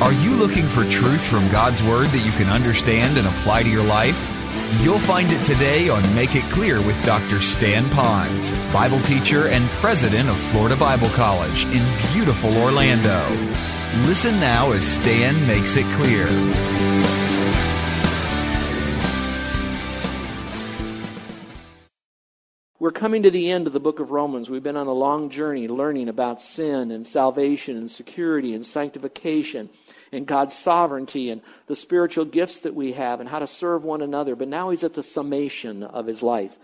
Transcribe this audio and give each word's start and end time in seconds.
Are 0.00 0.14
you 0.14 0.30
looking 0.30 0.66
for 0.66 0.84
truth 0.84 1.22
from 1.22 1.46
God's 1.50 1.82
Word 1.82 2.06
that 2.06 2.24
you 2.24 2.32
can 2.32 2.48
understand 2.48 3.18
and 3.18 3.26
apply 3.26 3.64
to 3.64 3.68
your 3.68 3.84
life? 3.84 4.30
You'll 4.80 4.98
find 4.98 5.30
it 5.30 5.44
today 5.44 5.90
on 5.90 6.02
Make 6.14 6.34
It 6.34 6.44
Clear 6.44 6.80
with 6.80 6.96
Dr. 7.04 7.42
Stan 7.42 7.84
Ponz, 7.90 8.54
Bible 8.72 9.02
teacher 9.02 9.48
and 9.48 9.62
president 9.72 10.30
of 10.30 10.38
Florida 10.38 10.74
Bible 10.74 11.10
College 11.10 11.66
in 11.66 11.84
beautiful 12.14 12.56
Orlando. 12.56 13.20
Listen 14.06 14.40
now 14.40 14.72
as 14.72 14.86
Stan 14.86 15.34
makes 15.46 15.76
it 15.76 15.84
clear. 15.96 16.26
We're 22.78 22.90
coming 22.90 23.22
to 23.24 23.30
the 23.30 23.50
end 23.50 23.66
of 23.66 23.74
the 23.74 23.78
book 23.78 24.00
of 24.00 24.10
Romans. 24.10 24.48
We've 24.48 24.62
been 24.62 24.78
on 24.78 24.86
a 24.86 24.94
long 24.94 25.28
journey 25.28 25.68
learning 25.68 26.08
about 26.08 26.40
sin 26.40 26.90
and 26.90 27.06
salvation 27.06 27.76
and 27.76 27.90
security 27.90 28.54
and 28.54 28.66
sanctification 28.66 29.68
and 30.12 30.26
God's 30.26 30.54
sovereignty 30.54 31.30
and 31.30 31.40
the 31.66 31.76
spiritual 31.76 32.24
gifts 32.24 32.60
that 32.60 32.74
we 32.74 32.92
have 32.92 33.20
and 33.20 33.28
how 33.28 33.38
to 33.38 33.46
serve 33.46 33.84
one 33.84 34.02
another. 34.02 34.36
But 34.36 34.48
now 34.48 34.70
he's 34.70 34.84
at 34.84 34.94
the 34.94 35.02
summation 35.02 35.82
of 35.82 36.06
his 36.06 36.22
life. 36.22 36.58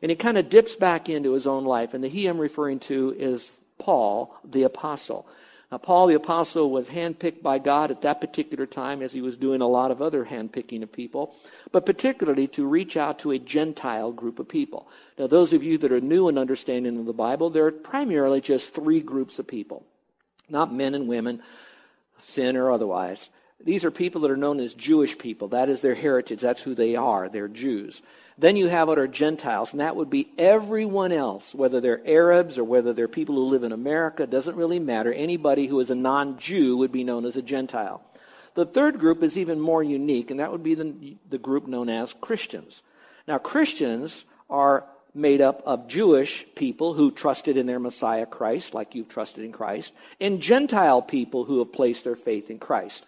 And 0.00 0.10
he 0.10 0.16
kind 0.16 0.38
of 0.38 0.48
dips 0.48 0.76
back 0.76 1.08
into 1.08 1.32
his 1.32 1.46
own 1.46 1.64
life. 1.64 1.94
And 1.94 2.02
the 2.02 2.08
he 2.08 2.26
I'm 2.26 2.38
referring 2.38 2.80
to 2.80 3.14
is 3.18 3.52
Paul, 3.78 4.34
the 4.44 4.64
apostle. 4.64 5.26
Now, 5.70 5.78
Paul 5.78 6.08
the 6.08 6.14
apostle 6.14 6.70
was 6.70 6.88
handpicked 6.88 7.40
by 7.40 7.58
God 7.58 7.90
at 7.90 8.02
that 8.02 8.20
particular 8.20 8.66
time 8.66 9.00
as 9.00 9.14
he 9.14 9.22
was 9.22 9.38
doing 9.38 9.62
a 9.62 9.66
lot 9.66 9.90
of 9.90 10.02
other 10.02 10.26
handpicking 10.26 10.82
of 10.82 10.92
people, 10.92 11.34
but 11.72 11.86
particularly 11.86 12.46
to 12.48 12.66
reach 12.66 12.98
out 12.98 13.20
to 13.20 13.30
a 13.30 13.38
Gentile 13.38 14.12
group 14.12 14.38
of 14.38 14.46
people. 14.46 14.86
Now, 15.18 15.28
those 15.28 15.54
of 15.54 15.62
you 15.62 15.78
that 15.78 15.90
are 15.90 16.00
new 16.00 16.28
in 16.28 16.36
understanding 16.36 16.98
of 16.98 17.06
the 17.06 17.14
Bible, 17.14 17.48
there 17.48 17.64
are 17.64 17.72
primarily 17.72 18.42
just 18.42 18.74
three 18.74 19.00
groups 19.00 19.38
of 19.38 19.46
people, 19.46 19.86
not 20.50 20.74
men 20.74 20.94
and 20.94 21.08
women, 21.08 21.42
sin 22.22 22.56
or 22.56 22.70
otherwise. 22.70 23.28
These 23.64 23.84
are 23.84 23.90
people 23.90 24.22
that 24.22 24.30
are 24.30 24.36
known 24.36 24.60
as 24.60 24.74
Jewish 24.74 25.16
people. 25.18 25.48
That 25.48 25.68
is 25.68 25.82
their 25.82 25.94
heritage. 25.94 26.40
That's 26.40 26.62
who 26.62 26.74
they 26.74 26.96
are. 26.96 27.28
They're 27.28 27.48
Jews. 27.48 28.02
Then 28.38 28.56
you 28.56 28.68
have 28.68 28.88
what 28.88 28.98
are 28.98 29.06
Gentiles, 29.06 29.72
and 29.72 29.80
that 29.80 29.94
would 29.94 30.10
be 30.10 30.28
everyone 30.38 31.12
else, 31.12 31.54
whether 31.54 31.80
they're 31.80 32.06
Arabs 32.06 32.58
or 32.58 32.64
whether 32.64 32.92
they're 32.92 33.06
people 33.06 33.34
who 33.36 33.44
live 33.44 33.62
in 33.62 33.72
America, 33.72 34.26
doesn't 34.26 34.56
really 34.56 34.78
matter. 34.78 35.12
Anybody 35.12 35.66
who 35.66 35.78
is 35.80 35.90
a 35.90 35.94
non 35.94 36.38
Jew 36.38 36.76
would 36.78 36.92
be 36.92 37.04
known 37.04 37.24
as 37.24 37.36
a 37.36 37.42
Gentile. 37.42 38.02
The 38.54 38.66
third 38.66 38.98
group 38.98 39.22
is 39.22 39.38
even 39.38 39.60
more 39.60 39.82
unique, 39.82 40.30
and 40.30 40.40
that 40.40 40.50
would 40.50 40.62
be 40.62 40.74
the, 40.74 41.16
the 41.28 41.38
group 41.38 41.66
known 41.66 41.88
as 41.88 42.14
Christians. 42.14 42.82
Now, 43.28 43.38
Christians 43.38 44.24
are 44.50 44.84
made 45.14 45.40
up 45.40 45.62
of 45.66 45.88
Jewish 45.88 46.46
people 46.54 46.94
who 46.94 47.10
trusted 47.10 47.56
in 47.56 47.66
their 47.66 47.78
Messiah 47.78 48.26
Christ, 48.26 48.74
like 48.74 48.94
you've 48.94 49.08
trusted 49.08 49.44
in 49.44 49.52
Christ, 49.52 49.92
and 50.20 50.40
Gentile 50.40 51.02
people 51.02 51.44
who 51.44 51.58
have 51.58 51.72
placed 51.72 52.04
their 52.04 52.16
faith 52.16 52.50
in 52.50 52.58
Christ. 52.58 53.04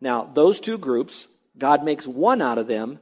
Now, 0.00 0.28
those 0.34 0.60
two 0.60 0.78
groups, 0.78 1.28
God 1.56 1.84
makes 1.84 2.06
one 2.06 2.42
out 2.42 2.58
of 2.58 2.66
them 2.66 2.98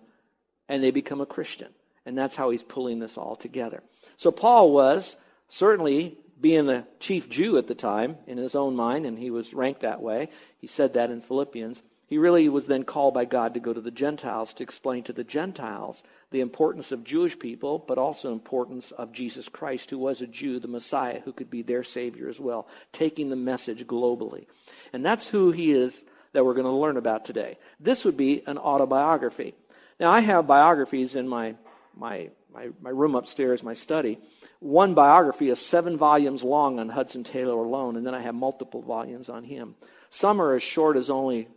and 0.68 0.82
they 0.82 0.90
become 0.90 1.20
a 1.20 1.26
Christian. 1.26 1.68
And 2.06 2.16
that's 2.16 2.36
how 2.36 2.50
he's 2.50 2.62
pulling 2.62 2.98
this 2.98 3.16
all 3.16 3.36
together. 3.36 3.82
So 4.16 4.30
Paul 4.30 4.72
was 4.72 5.16
certainly 5.48 6.18
being 6.40 6.66
the 6.66 6.86
chief 7.00 7.30
Jew 7.30 7.56
at 7.56 7.66
the 7.66 7.74
time 7.74 8.18
in 8.26 8.36
his 8.36 8.54
own 8.54 8.76
mind, 8.76 9.06
and 9.06 9.18
he 9.18 9.30
was 9.30 9.54
ranked 9.54 9.80
that 9.80 10.02
way. 10.02 10.28
He 10.58 10.66
said 10.66 10.94
that 10.94 11.10
in 11.10 11.22
Philippians. 11.22 11.82
He 12.06 12.18
really 12.18 12.48
was 12.48 12.66
then 12.66 12.84
called 12.84 13.14
by 13.14 13.24
God 13.24 13.54
to 13.54 13.60
go 13.60 13.72
to 13.72 13.80
the 13.80 13.90
Gentiles 13.90 14.52
to 14.54 14.62
explain 14.62 15.04
to 15.04 15.12
the 15.12 15.24
Gentiles 15.24 16.02
the 16.30 16.40
importance 16.40 16.92
of 16.92 17.04
Jewish 17.04 17.38
people, 17.38 17.78
but 17.78 17.96
also 17.96 18.32
importance 18.32 18.90
of 18.90 19.12
Jesus 19.12 19.48
Christ, 19.48 19.90
who 19.90 19.98
was 19.98 20.20
a 20.20 20.26
Jew, 20.26 20.60
the 20.60 20.68
Messiah, 20.68 21.20
who 21.24 21.32
could 21.32 21.50
be 21.50 21.62
their 21.62 21.82
Savior 21.82 22.28
as 22.28 22.38
well, 22.38 22.68
taking 22.92 23.30
the 23.30 23.36
message 23.36 23.86
globally. 23.86 24.46
And 24.92 25.04
that's 25.04 25.28
who 25.28 25.50
he 25.50 25.72
is 25.72 26.02
that 26.32 26.44
we're 26.44 26.54
going 26.54 26.66
to 26.66 26.72
learn 26.72 26.98
about 26.98 27.24
today. 27.24 27.56
This 27.80 28.04
would 28.04 28.16
be 28.16 28.46
an 28.46 28.58
autobiography. 28.58 29.54
Now, 29.98 30.10
I 30.10 30.20
have 30.20 30.46
biographies 30.46 31.16
in 31.16 31.28
my, 31.28 31.54
my, 31.96 32.30
my, 32.52 32.68
my 32.82 32.90
room 32.90 33.14
upstairs, 33.14 33.62
my 33.62 33.74
study. 33.74 34.18
One 34.58 34.94
biography 34.94 35.48
is 35.48 35.60
seven 35.60 35.96
volumes 35.96 36.42
long 36.42 36.80
on 36.80 36.88
Hudson 36.88 37.24
Taylor 37.24 37.54
alone, 37.54 37.96
and 37.96 38.06
then 38.06 38.14
I 38.14 38.20
have 38.20 38.34
multiple 38.34 38.82
volumes 38.82 39.28
on 39.28 39.44
him. 39.44 39.76
Some 40.10 40.40
are 40.40 40.54
as 40.54 40.62
short 40.62 40.96
as 40.96 41.10
only 41.10 41.48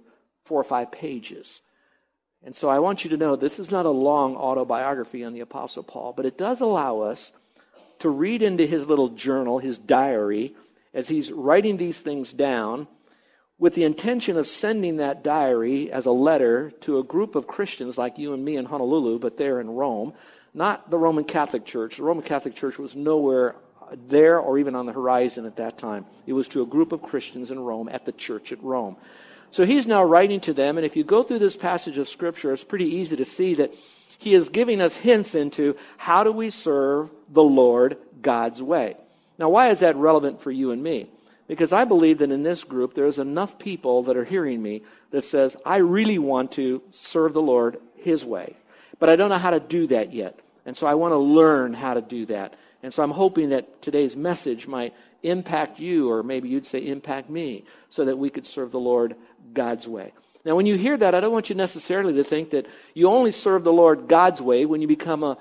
four 0.48 0.60
or 0.60 0.64
five 0.64 0.92
pages. 0.92 1.62
And 2.44 2.56
so 2.56 2.70
I 2.70 2.80
want 2.80 3.04
you 3.04 3.10
to 3.12 3.18
know 3.18 3.36
this 3.36 3.60
is 3.60 3.72
not 3.72 3.86
a 3.86 3.92
long 3.92 4.36
autobiography 4.36 5.24
on 5.24 5.34
the 5.34 5.42
Apostle 5.42 5.84
Paul, 5.84 6.14
but 6.16 6.26
it 6.26 6.38
does 6.38 6.62
allow 6.62 7.02
us 7.02 7.32
to 8.00 8.10
read 8.10 8.42
into 8.42 8.66
his 8.66 8.86
little 8.86 9.10
journal, 9.10 9.60
his 9.60 9.78
diary, 9.78 10.56
as 10.94 11.08
he's 11.08 11.32
writing 11.32 11.78
these 11.78 12.00
things 12.00 12.32
down 12.32 12.88
with 13.60 13.74
the 13.74 13.84
intention 13.84 14.38
of 14.38 14.48
sending 14.48 14.98
that 14.98 15.24
diary 15.24 15.92
as 15.92 16.06
a 16.06 16.12
letter 16.12 16.72
to 16.82 17.00
a 17.00 17.04
group 17.04 17.36
of 17.36 17.48
Christians 17.48 17.98
like 17.98 18.20
you 18.20 18.34
and 18.34 18.46
me 18.46 18.56
in 18.56 18.66
Honolulu, 18.66 19.20
but 19.20 19.36
there 19.36 19.60
in 19.60 19.70
Rome, 19.70 20.14
not 20.54 20.90
the 20.90 20.98
Roman 20.98 21.24
Catholic 21.24 21.66
Church. 21.66 21.98
The 21.98 22.04
Roman 22.04 22.24
Catholic 22.24 22.56
Church 22.56 22.78
was 22.78 22.96
nowhere 22.96 23.56
there 24.08 24.40
or 24.40 24.60
even 24.60 24.76
on 24.76 24.86
the 24.86 24.94
horizon 24.94 25.46
at 25.46 25.56
that 25.58 25.78
time. 25.78 26.06
It 26.26 26.34
was 26.34 26.48
to 26.50 26.62
a 26.62 26.66
group 26.66 26.92
of 26.92 27.02
Christians 27.02 27.52
in 27.52 27.60
Rome 27.60 27.90
at 27.90 28.06
the 28.06 28.12
church 28.12 28.52
at 28.52 28.62
Rome. 28.64 28.98
So 29.52 29.66
he's 29.66 29.88
now 29.88 30.04
writing 30.04 30.40
to 30.42 30.54
them, 30.54 30.78
and 30.78 30.86
if 30.86 30.96
you 30.96 31.04
go 31.04 31.24
through 31.24 31.40
this 31.40 31.58
passage 31.58 31.98
of 31.98 32.08
Scripture, 32.08 32.54
it's 32.54 32.64
pretty 32.64 32.96
easy 32.96 33.16
to 33.16 33.26
see 33.26 33.56
that 33.56 33.74
he 34.20 34.34
is 34.34 34.50
giving 34.50 34.82
us 34.82 34.96
hints 34.96 35.36
into 35.36 35.76
how 35.98 36.24
do 36.24 36.32
we 36.32 36.50
serve 36.50 37.10
the 37.30 37.44
Lord 37.44 37.98
God's 38.22 38.62
way. 38.62 38.98
Now, 39.38 39.50
why 39.50 39.70
is 39.70 39.80
that 39.80 39.96
relevant 39.96 40.42
for 40.42 40.52
you 40.52 40.72
and 40.72 40.82
me? 40.82 41.08
Because 41.48 41.72
I 41.72 41.86
believe 41.86 42.18
that 42.18 42.32
in 42.32 42.44
this 42.44 42.64
group, 42.64 42.94
there's 42.94 43.20
enough 43.20 43.58
people 43.58 44.04
that 44.04 44.18
are 44.18 44.26
hearing 44.26 44.62
me 44.62 44.82
that 45.12 45.24
says, 45.24 45.56
I 45.66 45.78
really 45.78 46.20
want 46.20 46.52
to 46.54 46.82
serve 46.90 47.34
the 47.34 47.42
Lord 47.42 47.80
His 47.96 48.26
way. 48.26 48.58
But 49.00 49.10
I 49.10 49.16
don't 49.16 49.30
know 49.30 49.38
how 49.38 49.52
to 49.52 49.60
do 49.60 49.88
that 49.88 50.14
yet. 50.14 50.40
And 50.66 50.76
so 50.76 50.88
I 50.88 50.96
want 50.96 51.14
to 51.14 51.18
learn 51.18 51.74
how 51.74 51.94
to 51.94 52.02
do 52.02 52.26
that. 52.26 52.56
And 52.84 52.94
so 52.94 53.04
I'm 53.04 53.12
hoping 53.12 53.50
that 53.50 53.82
today's 53.82 54.18
message 54.18 54.68
might 54.68 54.94
impact 55.24 55.80
you, 55.80 56.12
or 56.12 56.24
maybe 56.24 56.50
you'd 56.50 56.66
say 56.66 56.80
impact 56.80 57.30
me, 57.30 57.64
so 57.90 58.06
that 58.06 58.18
we 58.18 58.30
could 58.30 58.46
serve 58.46 58.72
the 58.72 58.80
Lord 58.80 59.16
God's 59.54 59.88
way. 59.88 60.14
Now, 60.46 60.56
when 60.56 60.66
you 60.66 60.76
hear 60.76 60.96
that, 60.98 61.14
I 61.14 61.20
don't 61.20 61.34
want 61.34 61.50
you 61.50 61.56
necessarily 61.56 62.14
to 62.14 62.24
think 62.24 62.52
that 62.52 62.68
you 62.94 63.10
only 63.10 63.32
serve 63.32 63.64
the 63.64 63.74
Lord 63.74 64.08
God's 64.08 64.42
way 64.42 64.66
when 64.66 64.82
you 64.82 64.88
become 64.88 65.24
a, 65.24 65.38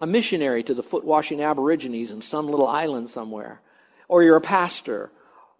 a 0.00 0.06
missionary 0.06 0.62
to 0.64 0.74
the 0.74 0.82
foot 0.82 1.04
washing 1.04 1.40
Aborigines 1.40 2.10
in 2.10 2.20
some 2.20 2.48
little 2.48 2.68
island 2.68 3.08
somewhere 3.08 3.60
or 4.08 4.22
you're 4.22 4.36
a 4.36 4.40
pastor, 4.40 5.10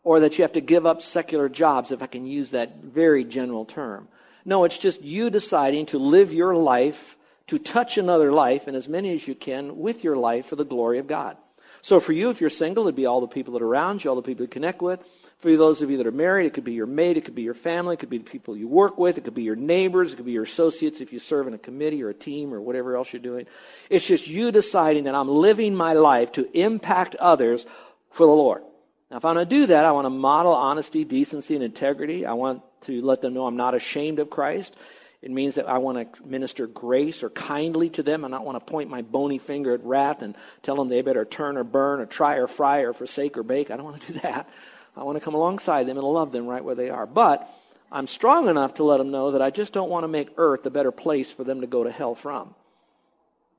or 0.02 0.20
that 0.20 0.38
you 0.38 0.42
have 0.42 0.52
to 0.52 0.60
give 0.60 0.86
up 0.86 1.02
secular 1.02 1.48
jobs, 1.48 1.90
if 1.90 2.02
I 2.02 2.06
can 2.06 2.26
use 2.26 2.50
that 2.50 2.76
very 2.82 3.24
general 3.24 3.64
term. 3.64 4.08
No, 4.44 4.64
it's 4.64 4.78
just 4.78 5.02
you 5.02 5.30
deciding 5.30 5.86
to 5.86 5.98
live 5.98 6.32
your 6.32 6.54
life, 6.54 7.16
to 7.46 7.58
touch 7.58 7.96
another 7.96 8.32
life, 8.32 8.66
and 8.66 8.76
as 8.76 8.88
many 8.88 9.14
as 9.14 9.26
you 9.26 9.34
can, 9.34 9.78
with 9.78 10.04
your 10.04 10.16
life 10.16 10.46
for 10.46 10.56
the 10.56 10.64
glory 10.64 10.98
of 10.98 11.06
God. 11.06 11.36
So 11.80 12.00
for 12.00 12.12
you, 12.12 12.30
if 12.30 12.40
you're 12.40 12.50
single, 12.50 12.84
it'd 12.84 12.96
be 12.96 13.06
all 13.06 13.20
the 13.20 13.26
people 13.26 13.54
that 13.54 13.62
are 13.62 13.66
around 13.66 14.04
you, 14.04 14.10
all 14.10 14.16
the 14.16 14.22
people 14.22 14.44
you 14.44 14.48
connect 14.48 14.82
with. 14.82 15.00
For 15.38 15.54
those 15.56 15.82
of 15.82 15.90
you 15.90 15.98
that 15.98 16.06
are 16.06 16.12
married, 16.12 16.46
it 16.46 16.54
could 16.54 16.64
be 16.64 16.72
your 16.72 16.86
mate, 16.86 17.16
it 17.16 17.24
could 17.24 17.34
be 17.34 17.42
your 17.42 17.54
family, 17.54 17.94
it 17.94 17.98
could 17.98 18.08
be 18.08 18.18
the 18.18 18.24
people 18.24 18.56
you 18.56 18.66
work 18.66 18.96
with, 18.96 19.18
it 19.18 19.24
could 19.24 19.34
be 19.34 19.42
your 19.42 19.56
neighbors, 19.56 20.12
it 20.12 20.16
could 20.16 20.24
be 20.24 20.32
your 20.32 20.44
associates 20.44 21.00
if 21.00 21.12
you 21.12 21.18
serve 21.18 21.46
in 21.46 21.54
a 21.54 21.58
committee 21.58 22.02
or 22.02 22.08
a 22.08 22.14
team 22.14 22.54
or 22.54 22.60
whatever 22.60 22.96
else 22.96 23.12
you're 23.12 23.20
doing. 23.20 23.46
It's 23.90 24.06
just 24.06 24.26
you 24.26 24.52
deciding 24.52 25.04
that 25.04 25.14
I'm 25.14 25.28
living 25.28 25.74
my 25.74 25.92
life 25.92 26.32
to 26.32 26.48
impact 26.58 27.14
others 27.16 27.66
for 28.10 28.26
the 28.26 28.32
Lord. 28.32 28.62
Now, 29.10 29.18
if 29.18 29.24
I'm 29.24 29.34
going 29.34 29.46
to 29.46 29.54
do 29.54 29.66
that, 29.66 29.84
I 29.84 29.92
want 29.92 30.06
to 30.06 30.10
model 30.10 30.52
honesty, 30.52 31.04
decency, 31.04 31.54
and 31.54 31.62
integrity. 31.62 32.24
I 32.24 32.32
want 32.32 32.62
to 32.82 33.02
let 33.02 33.20
them 33.20 33.34
know 33.34 33.46
I'm 33.46 33.56
not 33.56 33.74
ashamed 33.74 34.18
of 34.18 34.30
Christ. 34.30 34.74
It 35.20 35.30
means 35.30 35.54
that 35.54 35.68
I 35.68 35.78
want 35.78 36.14
to 36.14 36.26
minister 36.26 36.66
grace 36.66 37.22
or 37.22 37.30
kindly 37.30 37.88
to 37.90 38.02
them. 38.02 38.24
I 38.24 38.28
don't 38.28 38.44
want 38.44 38.58
to 38.58 38.70
point 38.70 38.90
my 38.90 39.02
bony 39.02 39.38
finger 39.38 39.72
at 39.72 39.82
wrath 39.82 40.22
and 40.22 40.34
tell 40.62 40.76
them 40.76 40.88
they 40.88 41.00
better 41.00 41.24
turn 41.24 41.56
or 41.56 41.64
burn 41.64 42.00
or 42.00 42.06
try 42.06 42.34
or 42.34 42.46
fry 42.46 42.80
or 42.80 42.92
forsake 42.92 43.38
or 43.38 43.42
bake. 43.42 43.70
I 43.70 43.76
don't 43.76 43.86
want 43.86 44.02
to 44.02 44.12
do 44.12 44.18
that. 44.20 44.48
I 44.96 45.02
want 45.02 45.16
to 45.16 45.24
come 45.24 45.34
alongside 45.34 45.86
them 45.86 45.96
and 45.96 46.06
love 46.06 46.32
them 46.32 46.46
right 46.46 46.64
where 46.64 46.74
they 46.74 46.90
are. 46.90 47.06
But 47.06 47.50
I'm 47.90 48.06
strong 48.06 48.48
enough 48.48 48.74
to 48.74 48.84
let 48.84 48.98
them 48.98 49.10
know 49.10 49.32
that 49.32 49.42
I 49.42 49.50
just 49.50 49.72
don't 49.72 49.90
want 49.90 50.04
to 50.04 50.08
make 50.08 50.30
earth 50.36 50.66
a 50.66 50.70
better 50.70 50.92
place 50.92 51.32
for 51.32 51.44
them 51.44 51.60
to 51.60 51.66
go 51.66 51.84
to 51.84 51.90
hell 51.90 52.14
from. 52.14 52.54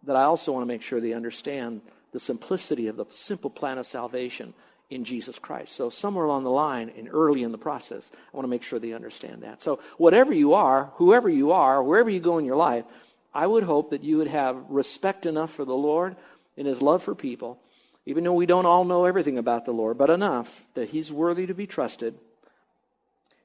That 0.03 0.15
I 0.15 0.23
also 0.23 0.51
want 0.51 0.63
to 0.63 0.67
make 0.67 0.81
sure 0.81 0.99
they 1.01 1.13
understand 1.13 1.81
the 2.11 2.19
simplicity 2.19 2.87
of 2.87 2.95
the 2.95 3.05
simple 3.13 3.49
plan 3.49 3.77
of 3.77 3.85
salvation 3.85 4.53
in 4.89 5.03
Jesus 5.03 5.39
Christ. 5.39 5.75
So 5.75 5.89
somewhere 5.89 6.25
along 6.25 6.43
the 6.43 6.51
line 6.51 6.91
and 6.97 7.09
early 7.11 7.43
in 7.43 7.51
the 7.51 7.57
process, 7.57 8.11
I 8.13 8.37
want 8.37 8.45
to 8.45 8.49
make 8.49 8.63
sure 8.63 8.79
they 8.79 8.93
understand 8.93 9.43
that. 9.43 9.61
So 9.61 9.79
whatever 9.97 10.33
you 10.33 10.53
are, 10.53 10.91
whoever 10.95 11.27
you 11.27 11.51
are, 11.51 11.83
wherever 11.83 12.09
you 12.09 12.19
go 12.19 12.37
in 12.37 12.45
your 12.45 12.55
life, 12.55 12.85
I 13.33 13.47
would 13.47 13.63
hope 13.63 13.89
that 13.89 14.03
you 14.03 14.17
would 14.17 14.27
have 14.27 14.57
respect 14.69 15.25
enough 15.25 15.51
for 15.51 15.65
the 15.65 15.75
Lord 15.75 16.15
and 16.55 16.67
his 16.67 16.81
love 16.81 17.03
for 17.03 17.15
people, 17.15 17.59
even 18.05 18.23
though 18.23 18.33
we 18.33 18.45
don't 18.45 18.65
all 18.65 18.85
know 18.85 19.05
everything 19.05 19.37
about 19.37 19.65
the 19.65 19.71
Lord, 19.71 19.97
but 19.97 20.09
enough 20.09 20.63
that 20.73 20.89
he's 20.89 21.11
worthy 21.11 21.47
to 21.47 21.53
be 21.53 21.67
trusted. 21.67 22.15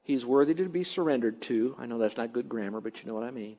He's 0.03 0.25
worthy 0.25 0.53
to 0.55 0.69
be 0.69 0.83
surrendered 0.83 1.41
to. 1.43 1.75
I 1.79 1.85
know 1.85 1.97
that's 1.97 2.17
not 2.17 2.33
good 2.33 2.49
grammar, 2.49 2.81
but 2.81 3.01
you 3.01 3.07
know 3.07 3.15
what 3.15 3.23
I 3.23 3.31
mean. 3.31 3.57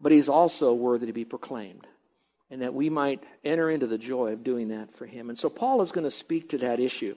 But 0.00 0.12
he's 0.12 0.28
also 0.28 0.72
worthy 0.72 1.06
to 1.06 1.12
be 1.12 1.24
proclaimed 1.24 1.86
and 2.50 2.62
that 2.62 2.74
we 2.74 2.90
might 2.90 3.22
enter 3.44 3.70
into 3.70 3.86
the 3.86 3.98
joy 3.98 4.32
of 4.32 4.42
doing 4.42 4.68
that 4.68 4.92
for 4.92 5.06
him. 5.06 5.28
And 5.28 5.38
so 5.38 5.48
Paul 5.48 5.82
is 5.82 5.92
going 5.92 6.04
to 6.04 6.10
speak 6.10 6.50
to 6.50 6.58
that 6.58 6.80
issue. 6.80 7.14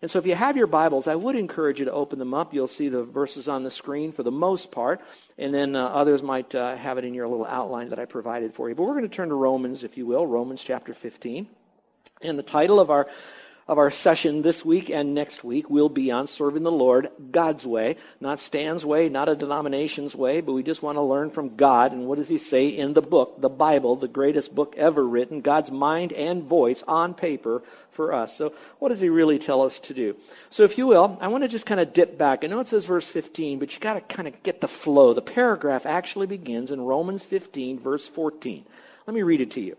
And 0.00 0.10
so 0.10 0.18
if 0.18 0.26
you 0.26 0.34
have 0.34 0.56
your 0.56 0.66
Bibles, 0.66 1.08
I 1.08 1.16
would 1.16 1.36
encourage 1.36 1.80
you 1.80 1.86
to 1.86 1.92
open 1.92 2.18
them 2.18 2.34
up. 2.34 2.54
You'll 2.54 2.68
see 2.68 2.88
the 2.88 3.02
verses 3.02 3.48
on 3.48 3.64
the 3.64 3.70
screen 3.70 4.12
for 4.12 4.22
the 4.22 4.30
most 4.30 4.70
part, 4.70 5.00
and 5.38 5.52
then 5.52 5.74
uh, 5.74 5.86
others 5.86 6.22
might 6.22 6.54
uh, 6.54 6.76
have 6.76 6.98
it 6.98 7.04
in 7.04 7.14
your 7.14 7.26
little 7.26 7.46
outline 7.46 7.88
that 7.88 7.98
I 7.98 8.04
provided 8.04 8.54
for 8.54 8.68
you. 8.68 8.74
But 8.74 8.84
we're 8.84 8.94
going 8.94 9.08
to 9.08 9.14
turn 9.14 9.30
to 9.30 9.34
Romans, 9.34 9.84
if 9.84 9.96
you 9.96 10.06
will, 10.06 10.26
Romans 10.26 10.62
chapter 10.62 10.94
15. 10.94 11.48
And 12.22 12.38
the 12.38 12.42
title 12.42 12.80
of 12.80 12.90
our 12.90 13.08
of 13.68 13.78
our 13.78 13.90
session 13.90 14.42
this 14.42 14.64
week 14.64 14.90
and 14.90 15.12
next 15.12 15.42
week 15.42 15.68
will 15.68 15.88
be 15.88 16.12
on 16.12 16.28
serving 16.28 16.62
the 16.62 16.70
Lord 16.70 17.10
God's 17.32 17.66
way, 17.66 17.96
not 18.20 18.38
Stan's 18.38 18.86
way, 18.86 19.08
not 19.08 19.28
a 19.28 19.34
denomination's 19.34 20.14
way, 20.14 20.40
but 20.40 20.52
we 20.52 20.62
just 20.62 20.82
want 20.82 20.96
to 20.96 21.02
learn 21.02 21.30
from 21.30 21.56
God. 21.56 21.90
And 21.90 22.06
what 22.06 22.18
does 22.18 22.28
he 22.28 22.38
say 22.38 22.68
in 22.68 22.92
the 22.92 23.02
book, 23.02 23.40
the 23.40 23.48
Bible, 23.48 23.96
the 23.96 24.06
greatest 24.06 24.54
book 24.54 24.74
ever 24.76 25.04
written, 25.04 25.40
God's 25.40 25.72
mind 25.72 26.12
and 26.12 26.44
voice 26.44 26.84
on 26.86 27.12
paper 27.12 27.64
for 27.90 28.12
us? 28.12 28.36
So, 28.36 28.54
what 28.78 28.90
does 28.90 29.00
he 29.00 29.08
really 29.08 29.38
tell 29.38 29.62
us 29.62 29.80
to 29.80 29.94
do? 29.94 30.16
So, 30.48 30.62
if 30.62 30.78
you 30.78 30.86
will, 30.86 31.18
I 31.20 31.26
want 31.26 31.42
to 31.42 31.48
just 31.48 31.66
kind 31.66 31.80
of 31.80 31.92
dip 31.92 32.16
back. 32.16 32.44
I 32.44 32.46
know 32.46 32.60
it 32.60 32.68
says 32.68 32.84
verse 32.84 33.06
15, 33.06 33.58
but 33.58 33.74
you 33.74 33.80
got 33.80 33.94
to 33.94 34.00
kind 34.00 34.28
of 34.28 34.42
get 34.44 34.60
the 34.60 34.68
flow. 34.68 35.12
The 35.12 35.22
paragraph 35.22 35.86
actually 35.86 36.28
begins 36.28 36.70
in 36.70 36.80
Romans 36.80 37.24
15, 37.24 37.80
verse 37.80 38.06
14. 38.06 38.64
Let 39.08 39.14
me 39.14 39.22
read 39.22 39.40
it 39.40 39.50
to 39.52 39.60
you. 39.60 39.76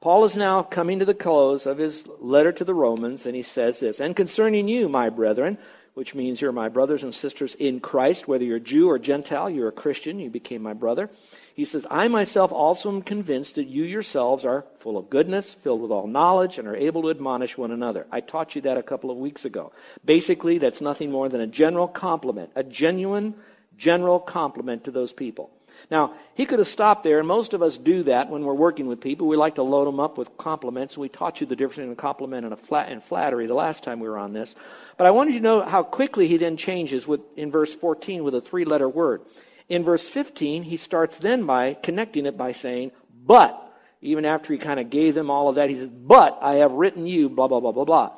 Paul 0.00 0.24
is 0.24 0.36
now 0.36 0.62
coming 0.62 0.98
to 0.98 1.04
the 1.04 1.14
close 1.14 1.66
of 1.66 1.78
his 1.78 2.06
letter 2.20 2.52
to 2.52 2.64
the 2.64 2.74
Romans, 2.74 3.26
and 3.26 3.34
he 3.34 3.42
says 3.42 3.80
this 3.80 4.00
And 4.00 4.14
concerning 4.14 4.68
you, 4.68 4.88
my 4.88 5.08
brethren, 5.08 5.58
which 5.96 6.14
means 6.14 6.42
you're 6.42 6.52
my 6.52 6.68
brothers 6.68 7.02
and 7.02 7.14
sisters 7.14 7.54
in 7.54 7.80
Christ, 7.80 8.28
whether 8.28 8.44
you're 8.44 8.58
Jew 8.58 8.90
or 8.90 8.98
Gentile, 8.98 9.48
you're 9.48 9.68
a 9.68 9.72
Christian, 9.72 10.18
you 10.18 10.28
became 10.28 10.62
my 10.62 10.74
brother. 10.74 11.08
He 11.54 11.64
says, 11.64 11.86
I 11.90 12.08
myself 12.08 12.52
also 12.52 12.90
am 12.90 13.00
convinced 13.00 13.54
that 13.54 13.68
you 13.68 13.84
yourselves 13.84 14.44
are 14.44 14.66
full 14.76 14.98
of 14.98 15.08
goodness, 15.08 15.54
filled 15.54 15.80
with 15.80 15.90
all 15.90 16.06
knowledge, 16.06 16.58
and 16.58 16.68
are 16.68 16.76
able 16.76 17.00
to 17.02 17.08
admonish 17.08 17.56
one 17.56 17.70
another. 17.70 18.06
I 18.12 18.20
taught 18.20 18.54
you 18.54 18.60
that 18.62 18.76
a 18.76 18.82
couple 18.82 19.10
of 19.10 19.16
weeks 19.16 19.46
ago. 19.46 19.72
Basically, 20.04 20.58
that's 20.58 20.82
nothing 20.82 21.10
more 21.10 21.30
than 21.30 21.40
a 21.40 21.46
general 21.46 21.88
compliment, 21.88 22.50
a 22.54 22.62
genuine 22.62 23.34
general 23.78 24.20
compliment 24.20 24.84
to 24.84 24.90
those 24.90 25.14
people. 25.14 25.50
Now, 25.90 26.14
he 26.34 26.46
could 26.46 26.58
have 26.58 26.66
stopped 26.66 27.04
there, 27.04 27.18
and 27.20 27.28
most 27.28 27.54
of 27.54 27.62
us 27.62 27.78
do 27.78 28.02
that 28.04 28.28
when 28.28 28.42
we're 28.42 28.54
working 28.54 28.88
with 28.88 29.00
people. 29.00 29.28
We 29.28 29.36
like 29.36 29.54
to 29.54 29.62
load 29.62 29.86
them 29.86 30.00
up 30.00 30.18
with 30.18 30.36
compliments. 30.36 30.98
We 30.98 31.08
taught 31.08 31.40
you 31.40 31.46
the 31.46 31.54
difference 31.54 31.76
between 31.76 31.92
a 31.92 31.96
compliment 31.96 32.44
and 32.44 32.52
a 32.52 32.56
flat 32.56 32.88
and 32.90 33.02
flattery 33.02 33.46
the 33.46 33.54
last 33.54 33.84
time 33.84 34.00
we 34.00 34.08
were 34.08 34.18
on 34.18 34.32
this. 34.32 34.56
But 34.96 35.06
I 35.06 35.12
wanted 35.12 35.34
you 35.34 35.40
to 35.40 35.44
know 35.44 35.62
how 35.62 35.84
quickly 35.84 36.26
he 36.26 36.38
then 36.38 36.56
changes 36.56 37.06
with, 37.06 37.20
in 37.36 37.52
verse 37.52 37.72
14 37.72 38.24
with 38.24 38.34
a 38.34 38.40
three-letter 38.40 38.88
word. 38.88 39.22
In 39.68 39.84
verse 39.84 40.08
15, 40.08 40.64
he 40.64 40.76
starts 40.76 41.18
then 41.18 41.46
by 41.46 41.74
connecting 41.74 42.26
it 42.26 42.36
by 42.36 42.52
saying, 42.52 42.90
"But." 43.24 43.62
Even 44.02 44.24
after 44.24 44.52
he 44.52 44.58
kind 44.58 44.78
of 44.78 44.90
gave 44.90 45.14
them 45.14 45.30
all 45.30 45.48
of 45.48 45.54
that, 45.54 45.70
he 45.70 45.76
says, 45.76 45.88
"But 45.88 46.38
I 46.40 46.56
have 46.56 46.72
written 46.72 47.06
you 47.06 47.28
blah 47.28 47.48
blah 47.48 47.60
blah 47.60 47.72
blah 47.72 47.84
blah," 47.84 48.10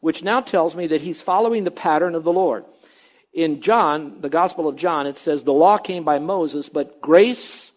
which 0.00 0.22
now 0.22 0.40
tells 0.40 0.76
me 0.76 0.86
that 0.88 1.00
he's 1.00 1.22
following 1.22 1.64
the 1.64 1.70
pattern 1.70 2.14
of 2.14 2.22
the 2.22 2.32
Lord 2.32 2.64
in 3.32 3.60
John, 3.60 4.20
the 4.20 4.28
Gospel 4.28 4.68
of 4.68 4.76
John, 4.76 5.06
it 5.06 5.16
says 5.16 5.42
the 5.42 5.52
law 5.52 5.78
came 5.78 6.04
by 6.04 6.18
Moses, 6.18 6.68
but 6.68 7.00
grace 7.00 7.72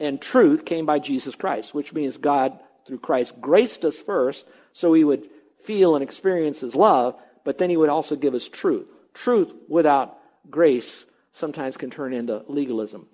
and 0.00 0.20
truth 0.20 0.64
came 0.64 0.86
by 0.86 0.98
Jesus 0.98 1.34
Christ, 1.36 1.74
which 1.74 1.92
means 1.92 2.16
God, 2.16 2.58
through 2.86 2.98
Christ, 2.98 3.40
graced 3.40 3.84
us 3.84 3.98
first 3.98 4.46
so 4.72 4.90
we 4.90 5.04
would 5.04 5.28
feel 5.62 5.94
and 5.94 6.02
experience 6.02 6.60
his 6.60 6.74
love, 6.74 7.14
but 7.44 7.58
then 7.58 7.70
he 7.70 7.76
would 7.76 7.88
also 7.88 8.16
give 8.16 8.34
us 8.34 8.48
truth. 8.48 8.86
Truth 9.14 9.52
without 9.68 10.18
grace 10.50 11.04
sometimes 11.34 11.76
can 11.76 11.90
turn 11.90 12.12
into 12.12 12.42
legalism. 12.48 13.06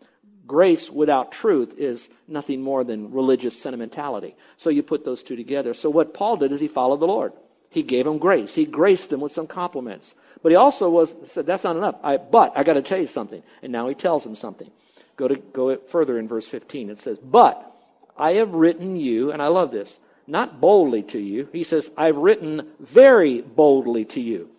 Grace 0.46 0.90
without 0.90 1.32
truth 1.32 1.74
is 1.76 2.08
nothing 2.28 2.62
more 2.62 2.84
than 2.84 3.10
religious 3.10 3.60
sentimentality. 3.60 4.36
So 4.56 4.70
you 4.70 4.82
put 4.82 5.04
those 5.04 5.22
two 5.22 5.34
together. 5.36 5.74
So 5.74 5.90
what 5.90 6.14
Paul 6.14 6.36
did 6.36 6.52
is 6.52 6.60
he 6.60 6.68
followed 6.68 7.00
the 7.00 7.06
Lord. 7.06 7.32
He 7.68 7.82
gave 7.82 8.04
them 8.04 8.18
grace. 8.18 8.54
He 8.54 8.64
graced 8.64 9.10
them 9.10 9.20
with 9.20 9.32
some 9.32 9.48
compliments. 9.48 10.14
But 10.42 10.52
he 10.52 10.56
also 10.56 10.90
was 10.90 11.14
said, 11.26 11.46
that's 11.46 11.64
not 11.64 11.76
enough. 11.76 11.96
I, 12.02 12.18
but 12.18 12.52
I 12.56 12.62
got 12.62 12.74
to 12.74 12.82
tell 12.82 13.00
you 13.00 13.06
something. 13.06 13.42
And 13.62 13.72
now 13.72 13.88
he 13.88 13.94
tells 13.94 14.24
him 14.24 14.34
something. 14.34 14.70
Go 15.16 15.28
to 15.28 15.36
go 15.36 15.76
further 15.76 16.18
in 16.18 16.28
verse 16.28 16.46
15. 16.46 16.90
It 16.90 17.00
says, 17.00 17.18
But 17.18 17.74
I 18.16 18.34
have 18.34 18.54
written 18.54 18.96
you, 18.96 19.32
and 19.32 19.40
I 19.40 19.46
love 19.48 19.70
this, 19.70 19.98
not 20.26 20.60
boldly 20.60 21.02
to 21.04 21.18
you. 21.18 21.48
He 21.52 21.64
says, 21.64 21.90
I've 21.96 22.16
written 22.16 22.68
very 22.80 23.40
boldly 23.40 24.04
to 24.06 24.20
you. 24.20 24.50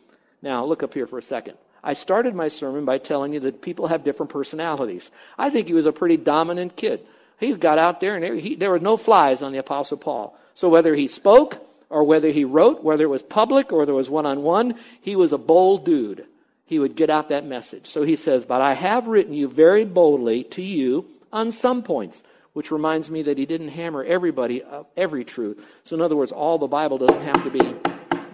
Now 0.42 0.66
look 0.66 0.84
up 0.84 0.94
here 0.94 1.08
for 1.08 1.20
a 1.20 1.24
second. 1.24 1.58
I 1.84 1.94
started 1.94 2.36
my 2.36 2.48
sermon 2.48 2.86
by 2.86 2.98
telling 2.98 3.34
you 3.34 3.40
that 3.42 3.62
people 3.62 3.88
have 3.88 4.04
different 4.04 4.32
personalities. 4.32 5.12
I 5.38 5.50
think 5.50 5.68
he 5.68 5.74
was 5.74 5.86
a 5.86 5.94
pretty 5.94 6.18
dominant 6.18 6.76
kid. 6.76 7.06
He 7.40 7.54
got 7.54 7.78
out 7.78 8.02
there 8.02 8.16
and 8.16 8.40
he, 8.40 8.56
there 8.56 8.72
were 8.72 8.80
no 8.80 8.98
flies 8.98 9.42
on 9.42 9.52
the 9.52 9.60
Apostle 9.60 9.98
Paul. 9.98 10.38
So 10.56 10.70
whether 10.70 10.96
he 10.96 11.08
spoke 11.08 11.64
or 11.90 12.04
whether 12.04 12.30
he 12.30 12.44
wrote, 12.44 12.84
whether 12.84 13.04
it 13.04 13.10
was 13.10 13.24
public 13.24 13.72
or 13.72 13.86
there 13.86 13.96
was 13.96 14.10
one 14.10 14.26
on 14.26 14.44
one, 14.44 14.76
he 15.02 15.16
was 15.16 15.32
a 15.32 15.38
bold 15.38 15.86
dude. 15.86 16.26
He 16.66 16.80
would 16.80 16.96
get 16.96 17.10
out 17.10 17.30
that 17.30 17.46
message. 17.46 17.88
So 17.88 18.04
he 18.04 18.18
says, 18.18 18.46
But 18.46 18.62
I 18.62 18.74
have 18.74 19.08
written 19.08 19.34
you 19.34 19.48
very 19.48 19.86
boldly 19.86 20.44
to 20.46 20.62
you 20.62 21.06
on 21.32 21.52
some 21.52 21.82
points, 21.82 22.24
which 22.54 22.72
reminds 22.72 23.10
me 23.10 23.24
that 23.24 23.38
he 23.38 23.46
didn't 23.46 23.70
hammer 23.70 24.04
everybody 24.04 24.64
of 24.64 24.86
every 24.98 25.24
truth. 25.24 25.66
So, 25.86 25.96
in 25.96 26.02
other 26.02 26.16
words, 26.16 26.34
all 26.34 26.58
the 26.58 26.68
Bible 26.68 26.98
doesn't 26.98 27.22
have 27.22 27.44
to 27.44 27.50
be 27.50 27.76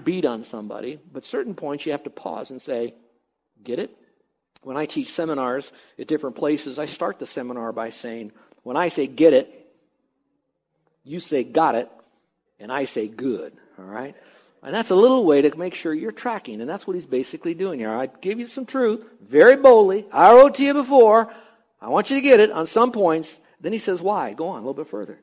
beat 0.03 0.25
on 0.25 0.43
somebody, 0.43 0.99
but 1.11 1.25
certain 1.25 1.53
points 1.53 1.85
you 1.85 1.91
have 1.91 2.03
to 2.03 2.09
pause 2.09 2.49
and 2.49 2.61
say, 2.61 2.95
Get 3.63 3.79
it? 3.79 3.95
When 4.63 4.77
I 4.77 4.85
teach 4.85 5.11
seminars 5.11 5.71
at 5.99 6.07
different 6.07 6.35
places, 6.35 6.79
I 6.79 6.85
start 6.85 7.19
the 7.19 7.27
seminar 7.27 7.71
by 7.71 7.91
saying, 7.91 8.31
When 8.63 8.77
I 8.77 8.87
say 8.87 9.07
get 9.07 9.33
it, 9.33 9.59
you 11.03 11.19
say 11.19 11.43
got 11.43 11.75
it, 11.75 11.89
and 12.59 12.71
I 12.71 12.85
say 12.85 13.07
good, 13.07 13.53
all 13.77 13.85
right? 13.85 14.15
And 14.61 14.73
that's 14.73 14.91
a 14.91 14.95
little 14.95 15.25
way 15.25 15.41
to 15.41 15.57
make 15.57 15.75
sure 15.75 15.93
you're 15.93 16.11
tracking, 16.11 16.61
and 16.61 16.69
that's 16.69 16.87
what 16.87 16.95
he's 16.95 17.05
basically 17.05 17.53
doing 17.53 17.79
here. 17.79 17.91
I 17.91 18.07
give 18.07 18.39
you 18.39 18.47
some 18.47 18.65
truth 18.65 19.05
very 19.21 19.57
boldly. 19.57 20.05
I 20.11 20.33
wrote 20.33 20.55
to 20.55 20.63
you 20.63 20.73
before. 20.73 21.33
I 21.81 21.89
want 21.89 22.09
you 22.09 22.15
to 22.15 22.21
get 22.21 22.39
it 22.39 22.51
on 22.51 22.65
some 22.67 22.93
points. 22.93 23.39
Then 23.59 23.73
he 23.73 23.79
says, 23.79 24.01
why? 24.01 24.33
Go 24.33 24.47
on 24.49 24.55
a 24.55 24.61
little 24.61 24.73
bit 24.73 24.87
further. 24.87 25.19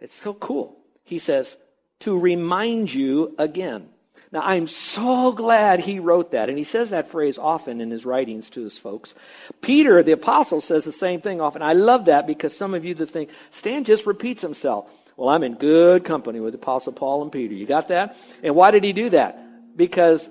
It's 0.00 0.14
so 0.14 0.34
cool. 0.34 0.76
He 1.04 1.20
says, 1.20 1.56
to 2.00 2.18
remind 2.18 2.92
you 2.92 3.34
again. 3.38 3.88
Now, 4.32 4.42
I'm 4.42 4.66
so 4.66 5.32
glad 5.32 5.80
he 5.80 5.98
wrote 5.98 6.32
that, 6.32 6.48
and 6.48 6.56
he 6.56 6.64
says 6.64 6.90
that 6.90 7.08
phrase 7.08 7.38
often 7.38 7.80
in 7.80 7.90
his 7.90 8.06
writings 8.06 8.50
to 8.50 8.62
his 8.62 8.78
folks. 8.78 9.14
Peter, 9.60 10.02
the 10.02 10.12
apostle, 10.12 10.60
says 10.60 10.84
the 10.84 10.92
same 10.92 11.20
thing 11.20 11.40
often. 11.40 11.62
I 11.62 11.72
love 11.72 12.04
that 12.04 12.26
because 12.26 12.56
some 12.56 12.74
of 12.74 12.84
you 12.84 12.94
that 12.94 13.06
think, 13.06 13.30
Stan 13.50 13.84
just 13.84 14.06
repeats 14.06 14.42
himself. 14.42 14.90
Well, 15.20 15.28
I'm 15.28 15.42
in 15.42 15.56
good 15.56 16.02
company 16.04 16.40
with 16.40 16.54
Apostle 16.54 16.94
Paul 16.94 17.20
and 17.20 17.30
Peter. 17.30 17.52
You 17.52 17.66
got 17.66 17.88
that? 17.88 18.16
And 18.42 18.54
why 18.54 18.70
did 18.70 18.84
he 18.84 18.94
do 18.94 19.10
that? 19.10 19.76
Because 19.76 20.26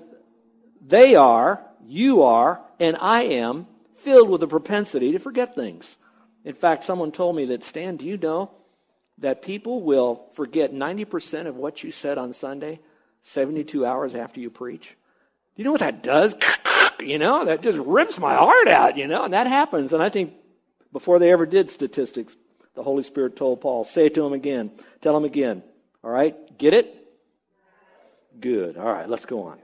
they 0.84 1.14
are, 1.14 1.64
you 1.86 2.24
are, 2.24 2.60
and 2.80 2.96
I 3.00 3.22
am 3.22 3.68
filled 3.98 4.28
with 4.28 4.42
a 4.42 4.48
propensity 4.48 5.12
to 5.12 5.20
forget 5.20 5.54
things. 5.54 5.96
In 6.44 6.54
fact, 6.54 6.82
someone 6.82 7.12
told 7.12 7.36
me 7.36 7.44
that, 7.44 7.62
Stan, 7.62 7.98
do 7.98 8.04
you 8.04 8.16
know 8.16 8.50
that 9.18 9.42
people 9.42 9.80
will 9.80 10.26
forget 10.32 10.72
90% 10.72 11.46
of 11.46 11.54
what 11.54 11.84
you 11.84 11.92
said 11.92 12.18
on 12.18 12.32
Sunday 12.32 12.80
72 13.22 13.86
hours 13.86 14.16
after 14.16 14.40
you 14.40 14.50
preach? 14.50 14.96
Do 15.54 15.62
you 15.62 15.64
know 15.66 15.70
what 15.70 15.82
that 15.82 16.02
does? 16.02 16.34
you 16.98 17.18
know, 17.18 17.44
that 17.44 17.62
just 17.62 17.78
rips 17.78 18.18
my 18.18 18.34
heart 18.34 18.66
out, 18.66 18.96
you 18.96 19.06
know, 19.06 19.22
and 19.22 19.34
that 19.34 19.46
happens. 19.46 19.92
And 19.92 20.02
I 20.02 20.08
think 20.08 20.34
before 20.92 21.20
they 21.20 21.30
ever 21.30 21.46
did 21.46 21.70
statistics, 21.70 22.34
the 22.74 22.82
Holy 22.82 23.02
Spirit 23.02 23.36
told 23.36 23.60
Paul. 23.60 23.84
Say 23.84 24.06
it 24.06 24.14
to 24.14 24.24
him 24.24 24.32
again. 24.32 24.70
Tell 25.00 25.16
him 25.16 25.24
again. 25.24 25.62
All 26.02 26.10
right? 26.10 26.36
Get 26.58 26.74
it? 26.74 26.96
Good. 28.38 28.76
All 28.76 28.92
right, 28.92 29.08
let's 29.08 29.26
go 29.26 29.42
on. 29.42 29.58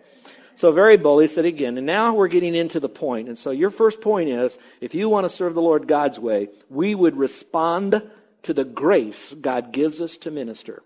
So, 0.56 0.72
very 0.72 0.96
boldly 0.96 1.28
said 1.28 1.44
again. 1.44 1.76
And 1.76 1.86
now 1.86 2.14
we're 2.14 2.28
getting 2.28 2.54
into 2.54 2.80
the 2.80 2.88
point. 2.88 3.28
And 3.28 3.36
so, 3.36 3.50
your 3.50 3.70
first 3.70 4.00
point 4.00 4.30
is 4.30 4.58
if 4.80 4.94
you 4.94 5.08
want 5.08 5.24
to 5.24 5.28
serve 5.28 5.54
the 5.54 5.62
Lord 5.62 5.86
God's 5.86 6.18
way, 6.18 6.48
we 6.70 6.94
would 6.94 7.16
respond 7.16 8.02
to 8.44 8.54
the 8.54 8.64
grace 8.64 9.34
God 9.34 9.72
gives 9.72 10.00
us 10.00 10.16
to 10.18 10.30
minister. 10.30 10.82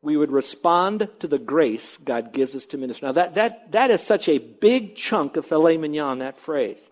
We 0.00 0.16
would 0.16 0.30
respond 0.30 1.08
to 1.20 1.26
the 1.26 1.38
grace 1.38 1.98
God 2.04 2.32
gives 2.32 2.54
us 2.54 2.66
to 2.66 2.78
minister. 2.78 3.06
Now, 3.06 3.12
that, 3.12 3.34
that, 3.36 3.72
that 3.72 3.90
is 3.90 4.02
such 4.02 4.28
a 4.28 4.38
big 4.38 4.94
chunk 4.94 5.36
of 5.36 5.46
filet 5.46 5.76
mignon, 5.76 6.18
that 6.18 6.38
phrase. 6.38 6.88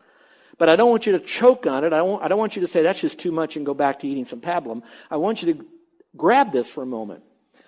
But 0.58 0.68
I 0.68 0.76
don't 0.76 0.90
want 0.90 1.06
you 1.06 1.12
to 1.12 1.20
choke 1.20 1.66
on 1.66 1.84
it. 1.84 1.92
I 1.92 1.98
don't, 1.98 2.22
I 2.22 2.28
don't 2.28 2.38
want 2.38 2.56
you 2.56 2.62
to 2.62 2.68
say 2.68 2.82
that's 2.82 3.00
just 3.00 3.18
too 3.18 3.32
much 3.32 3.56
and 3.56 3.66
go 3.66 3.74
back 3.74 4.00
to 4.00 4.08
eating 4.08 4.24
some 4.24 4.40
pablum. 4.40 4.82
I 5.10 5.16
want 5.16 5.42
you 5.42 5.54
to 5.54 5.66
grab 6.16 6.52
this 6.52 6.70
for 6.70 6.82
a 6.82 6.86
moment. 6.86 7.22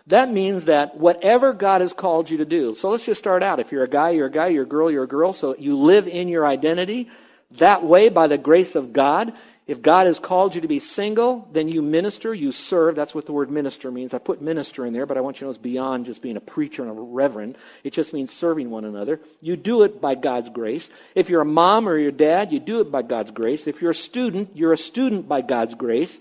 That 0.08 0.30
means 0.30 0.66
that 0.66 0.96
whatever 0.96 1.54
God 1.54 1.80
has 1.80 1.94
called 1.94 2.28
you 2.28 2.38
to 2.38 2.44
do. 2.44 2.74
So 2.74 2.90
let's 2.90 3.06
just 3.06 3.18
start 3.18 3.42
out. 3.42 3.58
If 3.58 3.72
you're 3.72 3.84
a 3.84 3.88
guy, 3.88 4.10
you're 4.10 4.26
a 4.26 4.30
guy, 4.30 4.48
you're 4.48 4.64
a 4.64 4.66
girl, 4.66 4.90
you're 4.90 5.04
a 5.04 5.08
girl. 5.08 5.32
So 5.32 5.56
you 5.56 5.78
live 5.78 6.06
in 6.06 6.28
your 6.28 6.46
identity 6.46 7.08
that 7.52 7.84
way 7.84 8.08
by 8.08 8.26
the 8.26 8.38
grace 8.38 8.74
of 8.74 8.92
God. 8.92 9.32
If 9.66 9.80
God 9.80 10.06
has 10.06 10.18
called 10.18 10.54
you 10.54 10.60
to 10.60 10.68
be 10.68 10.78
single, 10.78 11.48
then 11.52 11.68
you 11.68 11.80
minister, 11.80 12.34
you 12.34 12.52
serve. 12.52 12.96
That's 12.96 13.14
what 13.14 13.24
the 13.24 13.32
word 13.32 13.50
minister 13.50 13.90
means. 13.90 14.12
I 14.12 14.18
put 14.18 14.42
minister 14.42 14.84
in 14.84 14.92
there, 14.92 15.06
but 15.06 15.16
I 15.16 15.22
want 15.22 15.36
you 15.36 15.40
to 15.40 15.44
know 15.44 15.50
it's 15.50 15.58
beyond 15.58 16.04
just 16.04 16.20
being 16.20 16.36
a 16.36 16.40
preacher 16.40 16.82
and 16.82 16.90
a 16.90 16.94
reverend. 16.94 17.56
It 17.82 17.94
just 17.94 18.12
means 18.12 18.30
serving 18.30 18.68
one 18.68 18.84
another. 18.84 19.20
You 19.40 19.56
do 19.56 19.82
it 19.84 20.02
by 20.02 20.16
God's 20.16 20.50
grace. 20.50 20.90
If 21.14 21.30
you're 21.30 21.40
a 21.40 21.46
mom 21.46 21.88
or 21.88 21.96
your 21.96 22.12
dad, 22.12 22.52
you 22.52 22.60
do 22.60 22.80
it 22.80 22.90
by 22.90 23.00
God's 23.00 23.30
grace. 23.30 23.66
If 23.66 23.80
you're 23.80 23.92
a 23.92 23.94
student, 23.94 24.50
you're 24.54 24.74
a 24.74 24.78
student 24.78 25.28
by 25.28 25.40
God's 25.40 25.74
grace. 25.74 26.18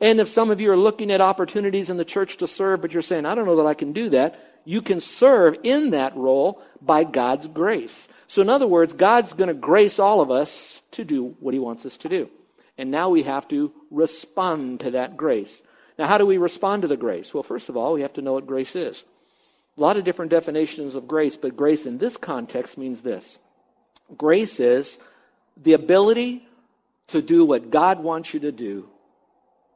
And 0.00 0.18
if 0.18 0.28
some 0.28 0.50
of 0.50 0.60
you 0.60 0.72
are 0.72 0.76
looking 0.76 1.12
at 1.12 1.20
opportunities 1.20 1.90
in 1.90 1.96
the 1.96 2.04
church 2.04 2.38
to 2.38 2.48
serve, 2.48 2.80
but 2.80 2.92
you're 2.92 3.02
saying, 3.02 3.24
I 3.24 3.36
don't 3.36 3.46
know 3.46 3.56
that 3.56 3.66
I 3.66 3.74
can 3.74 3.92
do 3.92 4.08
that, 4.10 4.60
you 4.64 4.82
can 4.82 5.00
serve 5.00 5.58
in 5.62 5.90
that 5.90 6.16
role 6.16 6.60
by 6.82 7.04
God's 7.04 7.46
grace. 7.46 8.08
So, 8.26 8.42
in 8.42 8.48
other 8.48 8.66
words, 8.66 8.94
God's 8.94 9.32
going 9.32 9.48
to 9.48 9.54
grace 9.54 10.00
all 10.00 10.20
of 10.20 10.30
us 10.30 10.82
to 10.92 11.04
do 11.04 11.36
what 11.38 11.54
He 11.54 11.60
wants 11.60 11.86
us 11.86 11.96
to 11.98 12.08
do. 12.08 12.30
And 12.80 12.90
now 12.90 13.10
we 13.10 13.24
have 13.24 13.46
to 13.48 13.74
respond 13.90 14.80
to 14.80 14.92
that 14.92 15.14
grace. 15.14 15.60
Now, 15.98 16.06
how 16.06 16.16
do 16.16 16.24
we 16.24 16.38
respond 16.38 16.80
to 16.80 16.88
the 16.88 16.96
grace? 16.96 17.34
Well, 17.34 17.42
first 17.42 17.68
of 17.68 17.76
all, 17.76 17.92
we 17.92 18.00
have 18.00 18.14
to 18.14 18.22
know 18.22 18.32
what 18.32 18.46
grace 18.46 18.74
is. 18.74 19.04
A 19.76 19.80
lot 19.82 19.98
of 19.98 20.04
different 20.04 20.30
definitions 20.30 20.94
of 20.94 21.06
grace, 21.06 21.36
but 21.36 21.58
grace 21.58 21.84
in 21.84 21.98
this 21.98 22.16
context 22.16 22.78
means 22.78 23.02
this 23.02 23.38
grace 24.16 24.60
is 24.60 24.96
the 25.58 25.74
ability 25.74 26.48
to 27.08 27.20
do 27.20 27.44
what 27.44 27.70
God 27.70 28.02
wants 28.02 28.32
you 28.32 28.40
to 28.40 28.50
do 28.50 28.88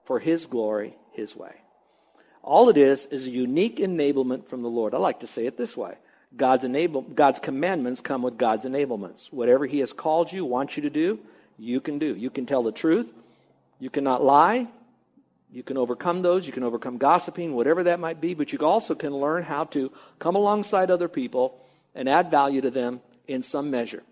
for 0.06 0.18
His 0.18 0.46
glory, 0.46 0.96
His 1.12 1.36
way. 1.36 1.56
All 2.42 2.70
it 2.70 2.78
is 2.78 3.04
is 3.10 3.26
a 3.26 3.30
unique 3.30 3.76
enablement 3.80 4.48
from 4.48 4.62
the 4.62 4.70
Lord. 4.70 4.94
I 4.94 4.96
like 4.96 5.20
to 5.20 5.26
say 5.26 5.44
it 5.44 5.58
this 5.58 5.76
way 5.76 5.96
God's, 6.34 6.64
enable, 6.64 7.02
God's 7.02 7.38
commandments 7.38 8.00
come 8.00 8.22
with 8.22 8.38
God's 8.38 8.64
enablements. 8.64 9.26
Whatever 9.30 9.66
He 9.66 9.80
has 9.80 9.92
called 9.92 10.32
you, 10.32 10.46
wants 10.46 10.78
you 10.78 10.84
to 10.84 10.90
do, 10.90 11.18
you 11.58 11.80
can 11.80 11.98
do. 11.98 12.14
You 12.14 12.30
can 12.30 12.46
tell 12.46 12.62
the 12.62 12.72
truth. 12.72 13.12
You 13.78 13.90
cannot 13.90 14.24
lie. 14.24 14.68
You 15.50 15.62
can 15.62 15.76
overcome 15.76 16.22
those. 16.22 16.46
You 16.46 16.52
can 16.52 16.62
overcome 16.62 16.98
gossiping, 16.98 17.54
whatever 17.54 17.84
that 17.84 18.00
might 18.00 18.20
be. 18.20 18.34
But 18.34 18.52
you 18.52 18.58
also 18.60 18.94
can 18.94 19.14
learn 19.14 19.42
how 19.42 19.64
to 19.64 19.92
come 20.18 20.36
alongside 20.36 20.90
other 20.90 21.08
people 21.08 21.60
and 21.94 22.08
add 22.08 22.30
value 22.30 22.60
to 22.60 22.70
them 22.70 23.00
in 23.28 23.42
some 23.42 23.70
measure. 23.70 24.02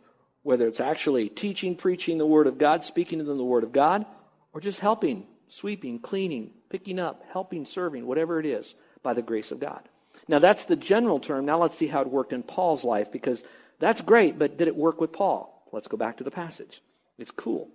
Whether 0.42 0.66
it's 0.66 0.80
actually 0.80 1.28
teaching, 1.28 1.76
preaching 1.76 2.18
the 2.18 2.26
Word 2.26 2.46
of 2.46 2.58
God, 2.58 2.82
speaking 2.84 3.18
to 3.18 3.25
them 3.25 3.38
the 3.38 3.44
Word 3.44 3.64
of 3.64 3.72
God, 3.72 4.06
or 4.52 4.61
just 4.61 4.80
helping 4.80 5.26
sweeping, 5.52 5.99
cleaning, 5.99 6.50
picking 6.70 6.99
up, 6.99 7.22
helping, 7.30 7.66
serving, 7.66 8.06
whatever 8.06 8.40
it 8.40 8.46
is, 8.46 8.75
by 9.02 9.12
the 9.12 9.20
grace 9.20 9.50
of 9.52 9.61
God. 9.61 9.87
Now, 10.26 10.38
that's 10.38 10.64
the 10.64 10.76
general 10.76 11.20
term. 11.20 11.44
Now, 11.44 11.58
let's 11.58 11.76
see 11.76 11.88
how 11.88 12.00
it 12.00 12.08
worked 12.08 12.32
in 12.32 12.42
Paul's 12.42 12.84
life 12.84 13.12
because 13.12 13.44
that's 13.78 14.00
great, 14.00 14.38
but 14.38 14.56
did 14.56 14.68
it 14.68 14.76
work 14.76 15.00
with 15.00 15.12
Paul? 15.12 15.68
Let's 15.70 15.88
go 15.88 15.99
back 15.99 16.18
to 16.18 16.25
the 16.25 16.30
passage. 16.30 16.80
It's 17.19 17.31
cool. 17.31 17.71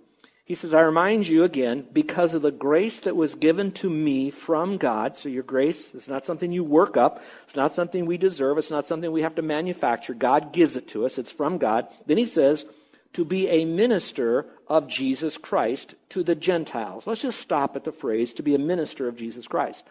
He 0.46 0.56
says, 0.56 0.74
I 0.74 0.80
remind 0.80 1.28
you 1.28 1.44
again, 1.44 1.86
because 1.92 2.34
of 2.34 2.42
the 2.42 2.52
grace 2.52 3.02
that 3.02 3.18
was 3.18 3.36
given 3.36 3.74
to 3.74 3.90
me 3.90 4.32
from 4.32 4.78
God. 4.78 5.18
So, 5.18 5.28
your 5.28 5.44
grace 5.44 5.94
is 5.94 6.08
not 6.08 6.26
something 6.26 6.54
you 6.54 6.64
work 6.64 6.96
up, 6.96 7.22
it's 7.46 7.56
not 7.56 7.74
something 7.74 8.06
we 8.06 8.18
deserve, 8.18 8.58
it's 8.58 8.72
not 8.72 8.86
something 8.86 9.12
we 9.12 9.24
have 9.24 9.36
to 9.36 9.42
manufacture. 9.42 10.14
God 10.14 10.54
gives 10.54 10.78
it 10.78 10.88
to 10.90 11.06
us, 11.06 11.18
it's 11.18 11.34
from 11.34 11.58
God. 11.58 11.88
Then 12.06 12.18
he 12.18 12.26
says, 12.26 12.66
to 13.14 13.26
be 13.26 13.50
a 13.50 13.66
minister 13.66 14.46
of 14.68 14.88
Jesus 14.88 15.38
Christ 15.38 15.96
to 16.10 16.24
the 16.24 16.36
Gentiles. 16.36 17.08
Let's 17.08 17.22
just 17.22 17.40
stop 17.40 17.76
at 17.76 17.84
the 17.84 17.92
phrase 17.92 18.34
to 18.36 18.44
be 18.44 18.56
a 18.56 18.60
minister 18.60 19.08
of 19.08 19.18
Jesus 19.18 19.48
Christ. 19.48 19.84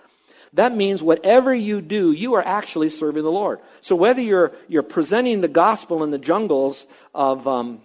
That 0.53 0.77
means 0.77 1.03
whatever 1.03 1.55
you 1.55 1.81
do, 1.81 2.13
you 2.13 2.35
are 2.35 2.47
actually 2.47 2.89
serving 2.89 3.25
the 3.25 3.31
Lord. 3.31 3.59
So 3.81 3.97
whether 3.97 4.23
you're, 4.23 4.53
you're 4.69 4.83
presenting 4.83 5.41
the 5.41 5.49
gospel 5.49 6.05
in 6.05 6.13
the 6.13 6.19
jungles 6.19 6.87
of, 7.15 7.49
um, 7.49 7.81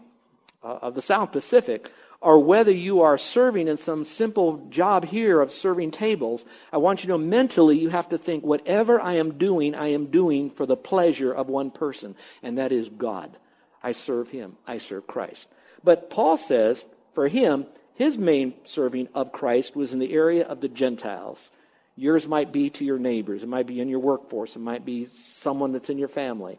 uh, 0.63 0.79
of 0.81 0.95
the 0.95 1.01
South 1.01 1.31
Pacific, 1.31 1.91
or 2.21 2.39
whether 2.39 2.71
you 2.71 3.01
are 3.01 3.17
serving 3.17 3.67
in 3.67 3.77
some 3.77 4.05
simple 4.05 4.65
job 4.69 5.05
here 5.05 5.41
of 5.41 5.51
serving 5.51 5.91
tables, 5.91 6.45
I 6.71 6.77
want 6.77 7.03
you 7.03 7.07
to 7.07 7.13
know 7.13 7.17
mentally 7.17 7.79
you 7.79 7.89
have 7.89 8.09
to 8.09 8.17
think 8.17 8.43
whatever 8.43 9.01
I 9.01 9.13
am 9.13 9.37
doing, 9.39 9.73
I 9.73 9.87
am 9.87 10.07
doing 10.07 10.51
for 10.51 10.67
the 10.67 10.77
pleasure 10.77 11.33
of 11.33 11.49
one 11.49 11.71
person, 11.71 12.15
and 12.43 12.57
that 12.59 12.71
is 12.71 12.89
God. 12.89 13.35
I 13.81 13.93
serve 13.93 14.29
him. 14.29 14.57
I 14.67 14.77
serve 14.77 15.07
Christ. 15.07 15.47
But 15.83 16.11
Paul 16.11 16.37
says 16.37 16.85
for 17.13 17.27
him, 17.27 17.65
his 17.95 18.17
main 18.17 18.53
serving 18.63 19.09
of 19.13 19.31
Christ 19.31 19.75
was 19.75 19.93
in 19.93 19.99
the 19.99 20.13
area 20.13 20.45
of 20.45 20.61
the 20.61 20.69
Gentiles. 20.69 21.49
Yours 21.95 22.27
might 22.27 22.51
be 22.51 22.69
to 22.71 22.85
your 22.85 22.99
neighbors. 22.99 23.43
It 23.43 23.49
might 23.49 23.67
be 23.67 23.79
in 23.79 23.89
your 23.89 23.99
workforce. 23.99 24.55
It 24.55 24.59
might 24.59 24.85
be 24.85 25.07
someone 25.13 25.71
that's 25.71 25.89
in 25.89 25.97
your 25.97 26.07
family. 26.07 26.57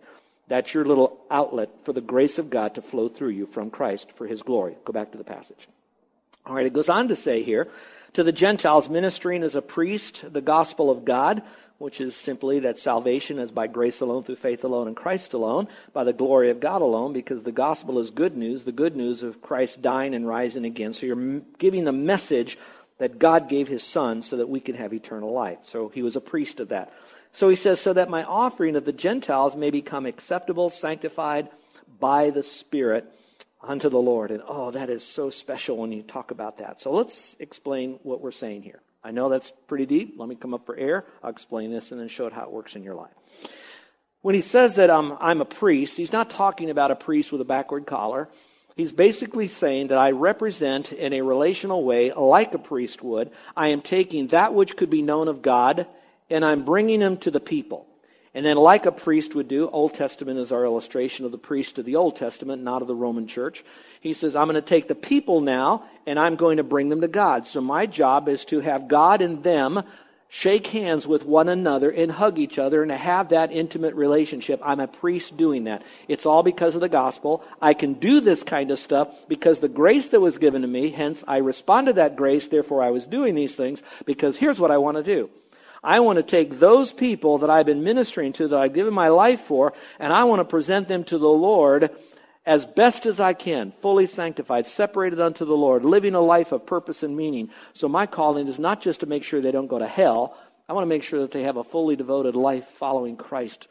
That's 0.49 0.75
your 0.75 0.85
little 0.85 1.21
outlet 1.31 1.71
for 1.85 1.93
the 1.93 2.01
grace 2.01 2.39
of 2.39 2.51
God 2.51 2.75
to 2.75 2.83
flow 2.83 3.09
through 3.09 3.31
you 3.31 3.47
from 3.47 3.71
Christ 3.71 4.13
for 4.13 4.27
his 4.27 4.43
glory. 4.43 4.77
Go 4.85 4.93
back 4.93 5.13
to 5.13 5.19
the 5.19 5.25
passage. 5.25 5.69
All 6.45 6.55
right, 6.55 6.67
it 6.67 6.73
goes 6.73 6.89
on 6.89 7.09
to 7.09 7.17
say 7.17 7.43
here 7.43 7.69
to 8.15 8.23
the 8.23 8.33
Gentiles, 8.33 8.89
ministering 8.89 9.43
as 9.43 9.55
a 9.55 9.63
priest 9.63 10.33
the 10.33 10.43
gospel 10.43 10.91
of 10.91 11.05
God 11.05 11.43
which 11.83 12.01
is 12.01 12.15
simply 12.15 12.61
that 12.61 12.79
salvation 12.79 13.41
is 13.41 13.51
by 13.51 13.67
grace 13.67 14.01
alone, 14.01 14.23
through 14.23 14.37
faith 14.37 14.63
alone, 14.63 14.87
in 14.87 14.95
Christ 14.95 15.33
alone, 15.33 15.67
by 15.93 16.05
the 16.05 16.13
glory 16.13 16.49
of 16.49 16.61
God 16.61 16.81
alone, 16.81 17.13
because 17.13 17.43
the 17.43 17.51
gospel 17.51 17.99
is 17.99 18.11
good 18.11 18.37
news, 18.37 18.65
the 18.65 18.71
good 18.71 18.95
news 18.95 19.25
of 19.25 19.43
Christ 19.43 19.83
dying 19.83 20.15
and 20.15 20.25
rising 20.25 20.65
again. 20.65 20.93
So 20.93 21.07
you're 21.07 21.41
giving 21.59 21.83
the 21.83 21.91
message 21.91 22.57
that 23.03 23.19
God 23.19 23.49
gave 23.49 23.67
his 23.67 23.83
son 23.83 24.23
so 24.23 24.37
that 24.37 24.49
we 24.49 24.61
can 24.61 24.77
have 24.77 24.95
eternal 24.95 25.33
life. 25.33 25.59
So 25.65 25.89
he 25.89 26.03
was 26.03 26.15
a 26.15 26.21
priest 26.21 26.61
of 26.61 26.69
that. 26.69 26.93
So 27.33 27.49
he 27.49 27.57
says, 27.57 27.81
so 27.81 27.93
that 27.95 28.09
my 28.09 28.23
offering 28.23 28.77
of 28.77 28.85
the 28.85 28.93
Gentiles 28.93 29.57
may 29.57 29.71
become 29.71 30.07
acceptable, 30.07 30.71
sanctified 30.71 31.49
by 31.99 32.31
the 32.31 32.45
Spirit 32.45 33.13
unto 33.61 33.89
the 33.89 33.99
Lord. 33.99 34.31
And 34.31 34.41
oh, 34.47 34.71
that 34.71 34.89
is 34.89 35.05
so 35.05 35.31
special 35.31 35.79
when 35.79 35.91
you 35.91 36.05
talk 36.05 36.31
about 36.31 36.59
that. 36.59 36.81
So 36.81 36.93
let's 36.93 37.35
explain 37.41 37.99
what 38.05 38.21
we're 38.21 38.31
saying 38.31 38.63
here. 38.63 38.81
I 39.03 39.11
know 39.11 39.29
that's 39.29 39.53
pretty 39.67 39.87
deep. 39.87 40.15
Let 40.17 40.29
me 40.29 40.37
come 40.37 40.55
up 40.55 40.65
for 40.65 40.77
air. 40.77 41.05
I'll 41.25 41.31
explain 41.31 41.73
this 41.73 41.91
and 41.91 42.01
then 42.01 42.07
show 42.07 42.29
it 42.29 42.33
how 42.33 42.45
it 42.45 42.53
works 42.53 42.77
in 42.77 42.85
your 42.85 42.95
life. 42.95 43.11
When 44.21 44.37
he 44.37 44.43
says 44.43 44.77
that 44.77 44.91
I'm, 44.91 45.15
I'm 45.19 45.41
a 45.41 45.45
priest, 45.45 45.97
he's 45.97 46.13
not 46.13 46.31
talking 46.31 46.71
about 46.71 46.93
a 46.93 46.97
priest 46.97 47.33
with 47.33 47.41
a 47.41 47.45
backward 47.45 47.85
collar. 47.85 48.29
He's 48.77 48.93
basically 48.93 49.49
saying 49.49 49.89
that 49.89 49.99
I 49.99 50.13
represent 50.13 50.93
in 50.93 51.13
a 51.13 51.23
relational 51.23 51.85
way, 51.85 52.13
like 52.13 52.55
a 52.55 52.59
priest 52.59 53.03
would. 53.03 53.31
I 53.57 53.69
am 53.69 53.83
taking 53.83 54.29
that 54.29 54.55
which 54.55 54.77
could 54.77 54.91
be 54.91 55.03
known 55.03 55.29
of 55.29 55.43
God 55.43 55.87
and 56.31 56.45
I'm 56.45 56.65
bringing 56.65 57.01
him 57.01 57.19
to 57.19 57.31
the 57.31 57.41
people. 57.41 57.87
And 58.35 58.47
then, 58.47 58.57
like 58.57 58.87
a 58.87 58.93
priest 58.93 59.35
would 59.35 59.49
do, 59.49 59.69
Old 59.69 59.93
Testament 59.93 60.39
is 60.39 60.53
our 60.53 60.65
illustration 60.65 61.27
of 61.27 61.33
the 61.33 61.39
priest 61.39 61.79
of 61.79 61.85
the 61.85 61.97
Old 61.97 62.17
Testament, 62.17 62.63
not 62.63 62.81
of 62.81 62.89
the 62.89 62.95
Roman 62.95 63.27
church. 63.27 63.63
He 64.01 64.15
says, 64.15 64.35
I'm 64.35 64.49
going 64.49 64.55
to 64.55 64.63
take 64.63 64.89
the 64.89 64.95
people 64.95 65.43
now 65.43 65.85
and 66.07 66.19
I'm 66.19 66.37
going 66.37 66.57
to 66.57 66.63
bring 66.63 66.89
them 66.89 67.03
to 67.03 67.09
God. 67.09 67.47
So 67.47 67.61
my 67.61 67.85
job 67.85 68.31
is 68.31 68.47
to 68.47 68.61
have 68.61 68.89
God 68.89 69.21
in 69.21 69.43
them 69.43 69.83
shake 70.35 70.69
hands 70.69 71.07
with 71.07 71.27
one 71.27 71.47
another 71.47 71.91
and 71.91 72.11
hug 72.11 72.39
each 72.39 72.59
other 72.59 72.83
and 72.83 72.91
have 72.91 73.29
that 73.29 73.53
intimate 73.53 73.95
relationship. 73.95 74.59
I'm 74.65 74.81
a 74.81 74.89
priest 74.89 75.37
doing 75.37 75.65
that. 75.65 75.83
It's 76.09 76.25
all 76.25 76.43
because 76.43 76.75
of 76.75 76.81
the 76.81 76.89
gospel. 76.89 77.45
I 77.61 77.75
can 77.75 77.93
do 77.93 78.19
this 78.23 78.43
kind 78.43 78.71
of 78.71 78.79
stuff 78.79 79.15
because 79.29 79.61
the 79.61 79.69
grace 79.69 80.09
that 80.09 80.23
was 80.23 80.39
given 80.39 80.63
to 80.63 80.69
me, 80.69 80.89
hence 80.89 81.23
I 81.29 81.37
responded 81.37 81.93
to 81.93 81.97
that 81.97 82.17
grace, 82.17 82.49
therefore 82.49 82.83
I 82.83 82.89
was 82.93 83.07
doing 83.07 83.35
these 83.35 83.55
things 83.55 83.83
because 84.07 84.39
here's 84.39 84.59
what 84.59 84.71
I 84.71 84.79
want 84.79 84.97
to 84.97 85.03
do. 85.03 85.29
I 85.85 86.01
want 86.01 86.17
to 86.17 86.23
take 86.23 86.59
those 86.59 86.95
people 86.95 87.39
that 87.39 87.51
I've 87.51 87.67
been 87.67 87.85
ministering 87.85 88.33
to, 88.35 88.49
that 88.49 88.59
I've 88.59 88.73
given 88.73 88.95
my 88.95 89.09
life 89.09 89.43
for, 89.43 89.75
and 89.99 90.15
I 90.15 90.25
want 90.25 90.41
to 90.41 90.47
present 90.47 90.89
them 90.89 91.05
to 91.05 91.19
the 91.19 91.29
Lord 91.29 91.91
as 92.45 92.67
best 92.67 93.07
as 93.07 93.21
I 93.21 93.35
can, 93.35 93.71
fully 93.71 94.07
sanctified, 94.07 94.67
separated 94.67 95.21
unto 95.21 95.45
the 95.45 95.57
Lord, 95.57 95.85
living 95.85 96.15
a 96.15 96.21
life 96.21 96.53
of 96.53 96.67
purpose 96.67 97.03
and 97.03 97.17
meaning. 97.17 97.51
So 97.73 97.89
my 97.89 98.07
calling 98.07 98.49
is 98.49 98.59
not 98.59 98.81
just 98.81 99.01
to 99.01 99.07
make 99.07 99.23
sure 99.23 99.41
they 99.41 99.53
don't 99.53 99.69
go 99.69 99.79
to 99.79 99.87
hell. 99.87 100.37
I 100.69 100.73
want 100.73 100.85
to 100.85 100.89
make 100.89 101.03
sure 101.03 101.21
that 101.21 101.31
they 101.31 101.45
have 101.45 101.57
a 101.57 101.65
fully 101.65 101.97
devoted 101.97 102.35
life 102.35 102.67
following 102.67 103.17
Christ 103.17 103.69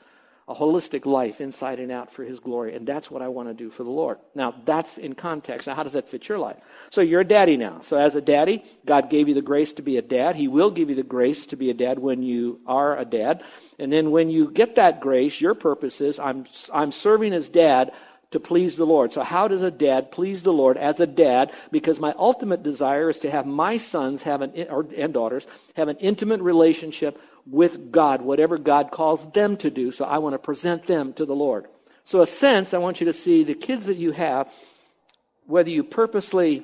a 0.52 0.56
holistic 0.56 1.06
life 1.06 1.40
inside 1.40 1.80
and 1.80 1.92
out 1.92 2.12
for 2.12 2.24
his 2.24 2.40
glory. 2.40 2.76
And 2.76 2.86
that's 2.86 3.10
what 3.10 3.22
I 3.22 3.30
want 3.30 3.48
to 3.48 3.54
do 3.54 3.70
for 3.70 3.84
the 3.84 3.90
Lord. 3.90 4.18
Now, 4.36 4.54
that's 4.66 4.98
in 4.98 5.14
context. 5.14 5.68
Now, 5.68 5.76
how 5.76 5.84
does 5.84 5.94
that 5.94 6.10
fit 6.10 6.28
your 6.28 6.40
life? 6.40 6.58
So 6.90 7.02
you're 7.02 7.22
a 7.22 7.26
daddy 7.26 7.58
now. 7.58 7.80
So 7.82 7.98
as 7.98 8.16
a 8.16 8.22
daddy, 8.22 8.64
God 8.86 9.10
gave 9.10 9.28
you 9.30 9.34
the 9.34 9.42
grace 9.42 9.74
to 9.74 9.82
be 9.82 9.98
a 9.98 10.02
dad. 10.02 10.36
He 10.36 10.48
will 10.48 10.70
give 10.70 10.90
you 10.90 10.96
the 10.96 11.04
grace 11.04 11.46
to 11.48 11.56
be 11.56 11.70
a 11.70 11.74
dad 11.74 12.00
when 12.00 12.22
you 12.22 12.60
are 12.66 12.98
a 12.98 13.06
dad. 13.06 13.44
And 13.80 13.94
then 13.94 14.12
when 14.12 14.30
you 14.30 14.52
get 14.52 14.76
that 14.76 15.00
grace, 15.00 15.40
your 15.40 15.54
purpose 15.54 16.02
is 16.02 16.20
I'm, 16.20 16.46
I'm 16.74 16.92
serving 16.92 17.34
as 17.34 17.48
dad 17.48 17.94
to 18.32 18.40
please 18.40 18.78
the 18.78 18.86
Lord. 18.86 19.14
So 19.14 19.24
how 19.24 19.48
does 19.48 19.62
a 19.62 19.72
dad 19.72 20.12
please 20.12 20.44
the 20.44 20.54
Lord 20.54 20.78
as 20.78 21.00
a 21.00 21.08
dad? 21.08 21.52
Because 21.72 22.00
my 22.00 22.14
ultimate 22.18 22.64
desire 22.64 23.10
is 23.10 23.20
to 23.20 23.30
have 23.32 23.46
my 23.46 23.78
sons 23.78 24.24
have 24.24 24.42
an, 24.42 24.68
or, 24.70 24.88
and 24.98 25.14
daughters 25.14 25.46
have 25.76 25.90
an 25.90 25.98
intimate 25.98 26.42
relationship 26.42 27.22
with 27.46 27.92
God, 27.92 28.22
whatever 28.22 28.58
God 28.58 28.92
calls 28.92 29.30
them 29.34 29.58
to 29.58 29.70
do. 29.70 29.92
So 29.92 30.06
I 30.06 30.20
want 30.20 30.34
to 30.34 30.40
present 30.40 30.88
them 30.88 31.14
to 31.14 31.26
the 31.26 31.36
Lord. 31.36 31.68
So, 32.04 32.22
a 32.22 32.28
sense, 32.28 32.74
I 32.74 32.80
want 32.80 33.00
you 33.00 33.06
to 33.06 33.14
see 33.14 33.44
the 33.44 33.54
kids 33.54 33.86
that 33.86 33.96
you 33.96 34.12
have, 34.12 34.52
whether 35.46 35.70
you 35.70 35.84
purposely, 35.84 36.64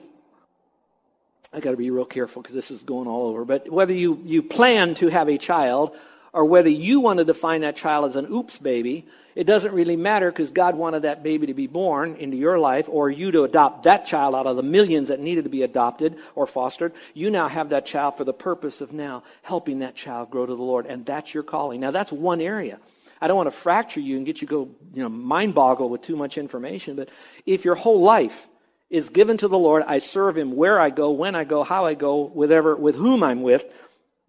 I 1.54 1.60
got 1.60 1.72
to 1.72 1.78
be 1.78 1.92
real 1.92 2.06
careful 2.06 2.42
because 2.42 2.56
this 2.56 2.72
is 2.72 2.84
going 2.84 3.08
all 3.08 3.28
over, 3.28 3.46
but 3.46 3.72
whether 3.72 3.94
you, 3.94 4.20
you 4.26 4.42
plan 4.42 4.96
to 4.96 5.08
have 5.10 5.30
a 5.30 5.38
child 5.38 5.96
or 6.38 6.46
whether 6.46 6.70
you 6.70 7.00
want 7.00 7.18
to 7.18 7.26
define 7.26 7.62
that 7.62 7.76
child 7.76 8.08
as 8.08 8.16
an 8.16 8.32
oops 8.32 8.60
baby, 8.60 9.08
it 9.34 9.46
doesn't 9.46 9.74
really 9.74 9.96
matter 9.96 10.30
because 10.30 10.52
God 10.52 10.76
wanted 10.76 11.02
that 11.02 11.24
baby 11.24 11.48
to 11.48 11.56
be 11.56 11.66
born 11.66 12.14
into 12.18 12.38
your 12.38 12.60
life 12.60 12.88
or 12.88 13.10
you 13.10 13.32
to 13.32 13.44
adopt 13.44 13.84
that 13.84 14.06
child 14.06 14.36
out 14.36 14.46
of 14.46 14.56
the 14.56 14.62
millions 14.62 15.08
that 15.08 15.20
needed 15.20 15.46
to 15.46 15.50
be 15.50 15.64
adopted 15.64 16.16
or 16.36 16.46
fostered. 16.46 16.94
You 17.16 17.32
now 17.32 17.48
have 17.48 17.70
that 17.70 17.88
child 17.88 18.18
for 18.18 18.24
the 18.24 18.36
purpose 18.36 18.82
of 18.82 18.94
now 18.94 19.24
helping 19.42 19.80
that 19.80 19.96
child 19.96 20.30
grow 20.30 20.46
to 20.46 20.56
the 20.56 20.62
Lord. 20.62 20.86
And 20.86 21.08
that's 21.08 21.34
your 21.34 21.42
calling. 21.42 21.80
Now, 21.80 21.90
that's 21.90 22.12
one 22.12 22.40
area. 22.40 22.78
I 23.20 23.28
don't 23.28 23.38
want 23.38 23.48
to 23.48 23.58
fracture 23.58 24.00
you 24.00 24.16
and 24.18 24.24
get 24.24 24.40
you 24.40 24.48
go, 24.48 24.70
you 24.94 25.02
know, 25.02 25.10
mind 25.10 25.56
boggle 25.56 25.90
with 25.90 26.04
too 26.04 26.16
much 26.16 26.38
information, 26.38 26.96
but 26.96 27.10
if 27.48 27.66
your 27.66 27.74
whole 27.74 28.02
life 28.02 28.48
is 28.92 29.10
given 29.10 29.38
to 29.38 29.48
the 29.48 29.58
Lord, 29.58 29.82
I 29.88 29.98
serve 29.98 30.38
him 30.38 30.56
where 30.56 30.80
I 30.80 30.92
go, 30.92 31.10
when 31.10 31.34
I 31.34 31.46
go, 31.46 31.64
how 31.64 31.86
I 31.86 31.96
go, 31.96 32.18
whatever, 32.18 32.76
with 32.76 32.96
whom 32.96 33.24
I'm 33.24 33.42
with, 33.42 33.66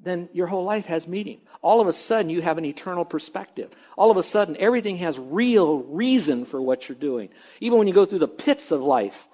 then 0.01 0.31
your 0.33 0.47
whole 0.47 0.65
life 0.65 0.87
has 0.87 1.07
meaning. 1.07 1.41
All 1.69 1.83
of 1.83 1.87
a 1.87 1.93
sudden, 1.93 2.31
you 2.31 2.41
have 2.41 2.57
an 2.57 2.65
eternal 2.65 3.05
perspective. 3.05 3.71
All 3.95 4.11
of 4.11 4.17
a 4.17 4.23
sudden, 4.23 4.57
everything 4.59 4.97
has 4.97 5.19
real 5.19 5.81
reason 5.81 6.47
for 6.47 6.63
what 6.63 6.89
you're 6.89 6.97
doing. 6.97 7.29
Even 7.61 7.77
when 7.77 7.87
you 7.87 7.93
go 7.93 8.07
through 8.07 8.21
the 8.21 8.27
pits 8.27 8.71
of 8.71 8.83
life, 8.83 9.29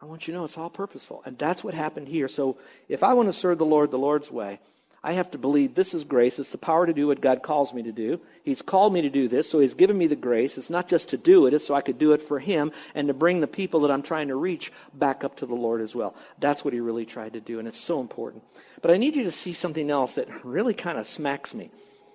I 0.00 0.06
want 0.06 0.26
you 0.26 0.32
to 0.32 0.38
know 0.40 0.44
it's 0.44 0.58
all 0.58 0.68
purposeful. 0.68 1.22
And 1.24 1.38
that's 1.38 1.62
what 1.62 1.74
happened 1.74 2.08
here. 2.08 2.26
So 2.26 2.58
if 2.88 3.04
I 3.04 3.14
want 3.14 3.28
to 3.28 3.32
serve 3.32 3.58
the 3.58 3.64
Lord 3.64 3.92
the 3.92 3.98
Lord's 3.98 4.32
way, 4.32 4.58
I 5.02 5.14
have 5.14 5.30
to 5.30 5.38
believe 5.38 5.74
this 5.74 5.94
is 5.94 6.04
grace. 6.04 6.38
It's 6.38 6.50
the 6.50 6.58
power 6.58 6.86
to 6.86 6.92
do 6.92 7.06
what 7.06 7.22
God 7.22 7.42
calls 7.42 7.72
me 7.72 7.82
to 7.84 7.92
do. 7.92 8.20
He's 8.44 8.60
called 8.60 8.92
me 8.92 9.00
to 9.00 9.08
do 9.08 9.28
this, 9.28 9.48
so 9.48 9.58
He's 9.58 9.72
given 9.72 9.96
me 9.96 10.06
the 10.06 10.16
grace. 10.16 10.58
It's 10.58 10.68
not 10.68 10.88
just 10.88 11.08
to 11.10 11.16
do 11.16 11.46
it, 11.46 11.54
it's 11.54 11.66
so 11.66 11.74
I 11.74 11.80
could 11.80 11.98
do 11.98 12.12
it 12.12 12.20
for 12.20 12.38
Him 12.38 12.70
and 12.94 13.08
to 13.08 13.14
bring 13.14 13.40
the 13.40 13.46
people 13.46 13.80
that 13.80 13.90
I'm 13.90 14.02
trying 14.02 14.28
to 14.28 14.36
reach 14.36 14.72
back 14.92 15.24
up 15.24 15.36
to 15.36 15.46
the 15.46 15.54
Lord 15.54 15.80
as 15.80 15.94
well. 15.94 16.14
That's 16.38 16.64
what 16.64 16.74
He 16.74 16.80
really 16.80 17.06
tried 17.06 17.32
to 17.32 17.40
do, 17.40 17.58
and 17.58 17.66
it's 17.66 17.80
so 17.80 18.00
important. 18.00 18.44
But 18.82 18.90
I 18.90 18.98
need 18.98 19.16
you 19.16 19.24
to 19.24 19.30
see 19.30 19.54
something 19.54 19.90
else 19.90 20.14
that 20.14 20.44
really 20.44 20.74
kind 20.74 20.98
of 20.98 21.06
smacks 21.06 21.54
me. 21.54 21.70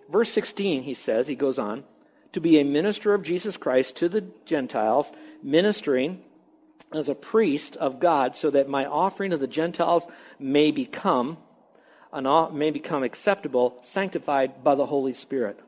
Verse 0.09 0.29
16, 0.31 0.83
he 0.83 0.93
says, 0.93 1.27
he 1.27 1.35
goes 1.35 1.57
on, 1.57 1.83
to 2.33 2.39
be 2.39 2.59
a 2.59 2.65
minister 2.65 3.15
of 3.15 3.23
Jesus 3.23 3.57
Christ 3.57 3.95
to 3.97 4.09
the 4.09 4.21
Gentiles, 4.45 5.11
ministering 5.41 6.21
as 6.93 7.09
a 7.09 7.15
priest 7.15 7.75
of 7.77 7.99
God, 7.99 8.35
so 8.35 8.51
that 8.51 8.69
my 8.69 8.85
offering 8.85 9.33
of 9.33 9.39
the 9.39 9.47
Gentiles 9.47 10.05
may 10.37 10.69
become 10.69 11.37
may 12.53 12.71
become 12.71 13.03
acceptable, 13.03 13.77
sanctified 13.81 14.63
by 14.63 14.75
the 14.75 14.85
Holy 14.85 15.13
Spirit. 15.13 15.59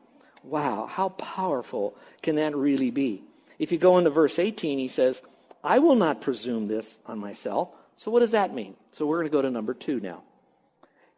Wow, 0.42 0.86
how 0.86 1.10
powerful 1.10 1.96
can 2.22 2.36
that 2.36 2.56
really 2.56 2.90
be? 2.90 3.22
If 3.58 3.72
you 3.72 3.78
go 3.78 3.98
into 3.98 4.10
verse 4.10 4.38
18, 4.38 4.78
he 4.78 4.88
says, 4.88 5.20
I 5.62 5.80
will 5.80 5.96
not 5.96 6.20
presume 6.20 6.66
this 6.66 6.96
on 7.06 7.18
myself. 7.18 7.70
So, 7.96 8.10
what 8.10 8.20
does 8.20 8.30
that 8.30 8.54
mean? 8.54 8.74
So, 8.92 9.06
we're 9.06 9.18
going 9.18 9.26
to 9.26 9.32
go 9.32 9.42
to 9.42 9.50
number 9.50 9.74
two 9.74 10.00
now. 10.00 10.22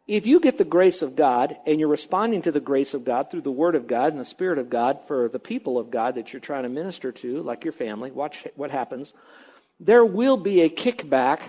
If 0.07 0.25
you 0.25 0.39
get 0.39 0.57
the 0.57 0.65
grace 0.65 1.01
of 1.03 1.15
God 1.15 1.55
and 1.65 1.79
you're 1.79 1.87
responding 1.87 2.41
to 2.41 2.51
the 2.51 2.59
grace 2.59 2.93
of 2.93 3.05
God 3.05 3.29
through 3.29 3.41
the 3.41 3.51
Word 3.51 3.75
of 3.75 3.87
God 3.87 4.11
and 4.11 4.19
the 4.19 4.25
Spirit 4.25 4.57
of 4.57 4.69
God 4.69 4.99
for 5.07 5.29
the 5.29 5.39
people 5.39 5.77
of 5.77 5.91
God 5.91 6.15
that 6.15 6.33
you're 6.33 6.39
trying 6.39 6.63
to 6.63 6.69
minister 6.69 7.11
to, 7.11 7.41
like 7.43 7.63
your 7.63 7.71
family, 7.71 8.11
watch 8.11 8.47
what 8.55 8.71
happens. 8.71 9.13
There 9.79 10.03
will 10.03 10.37
be 10.37 10.61
a 10.61 10.69
kickback 10.69 11.39